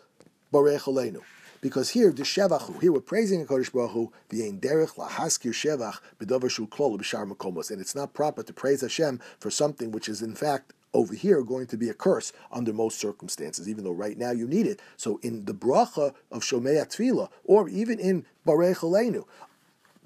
Barech 0.53 0.81
Aleinu. 0.81 1.21
Because 1.61 1.89
here, 1.89 2.11
the 2.11 2.23
Shevachu, 2.23 2.79
here 2.79 2.91
we're 2.91 2.99
praising 2.99 3.41
a 3.41 3.45
Kodesh 3.45 3.71
Baruch 3.73 3.91
Hu, 3.91 4.11
v'yein 4.29 4.59
derech 4.59 4.95
lahaskir 4.97 5.51
Shevach 5.51 5.99
b'dover 6.19 6.49
shu 6.49 6.67
klol 6.67 6.97
b'shar 6.97 7.27
makomos. 7.27 7.71
And 7.71 7.81
it's 7.81 7.95
not 7.95 8.13
proper 8.13 8.43
to 8.43 8.53
praise 8.53 8.81
Hashem 8.81 9.19
for 9.39 9.49
something 9.49 9.91
which 9.91 10.07
is 10.07 10.21
in 10.21 10.35
fact 10.35 10.73
over 10.93 11.13
here 11.13 11.41
going 11.41 11.67
to 11.67 11.77
be 11.77 11.89
a 11.89 11.93
curse 11.93 12.31
under 12.51 12.71
most 12.71 12.99
circumstances, 12.99 13.67
even 13.67 13.83
though 13.83 13.91
right 13.91 14.17
now 14.17 14.31
you 14.31 14.47
need 14.47 14.65
it. 14.65 14.79
So 14.95 15.19
in 15.23 15.45
the 15.45 15.53
bracha 15.53 16.13
of 16.31 16.43
Shomei 16.43 16.81
Tefillah, 16.85 17.29
or 17.43 17.67
even 17.67 17.99
in 17.99 18.25
Barech 18.47 18.77
Aleinu, 18.77 19.25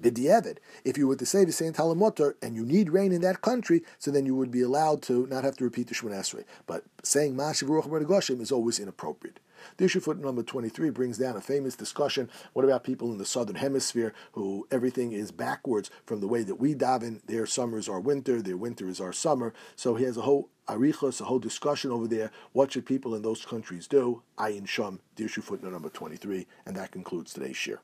B'di'evid. 0.02 0.58
If 0.84 0.96
you 0.96 1.06
were 1.06 1.16
to 1.16 1.26
say 1.26 1.44
the 1.44 1.52
same 1.52 1.72
Talamotar 1.72 2.34
and 2.42 2.56
you 2.56 2.64
need 2.64 2.90
rain 2.90 3.12
in 3.12 3.20
that 3.22 3.42
country, 3.42 3.82
so 3.98 4.10
then 4.10 4.26
you 4.26 4.34
would 4.34 4.50
be 4.50 4.62
allowed 4.62 5.02
to 5.02 5.26
not 5.26 5.44
have 5.44 5.56
to 5.58 5.64
repeat 5.64 5.88
the 5.88 5.94
Shemon 5.94 6.12
Esrei. 6.12 6.44
But 6.66 6.84
saying 7.02 7.34
Mashiv 7.34 7.68
Ruach 7.68 8.06
Goshim 8.06 8.40
is 8.40 8.52
always 8.52 8.78
inappropriate. 8.78 9.40
The 9.76 9.84
issue 9.84 10.00
foot 10.00 10.18
number 10.18 10.42
23 10.42 10.90
brings 10.90 11.18
down 11.18 11.36
a 11.36 11.40
famous 11.40 11.76
discussion. 11.76 12.30
What 12.52 12.64
about 12.64 12.84
people 12.84 13.12
in 13.12 13.18
the 13.18 13.26
southern 13.26 13.56
hemisphere 13.56 14.14
who 14.32 14.66
everything 14.70 15.12
is 15.12 15.30
backwards 15.30 15.90
from 16.06 16.20
the 16.20 16.28
way 16.28 16.42
that 16.42 16.56
we 16.56 16.74
daven? 16.74 17.20
Their 17.26 17.46
summers 17.46 17.88
are 17.88 18.00
winter, 18.00 18.40
their 18.40 18.56
winter 18.56 18.88
is 18.88 19.00
our 19.00 19.12
summer. 19.12 19.52
So 19.76 19.94
he 19.94 20.04
has 20.04 20.16
a 20.16 20.22
whole 20.22 20.48
arichos, 20.66 21.20
a 21.20 21.24
whole 21.24 21.38
discussion 21.38 21.90
over 21.90 22.06
there. 22.06 22.30
What 22.52 22.72
should 22.72 22.86
people 22.86 23.14
in 23.14 23.22
those 23.22 23.44
countries 23.44 23.86
do? 23.86 24.22
Ayin 24.38 24.66
Shum, 24.66 25.00
the 25.16 25.24
issue 25.24 25.42
footnote 25.42 25.72
number 25.72 25.90
23. 25.90 26.46
And 26.64 26.76
that 26.76 26.92
concludes 26.92 27.32
today's 27.32 27.56
share. 27.56 27.80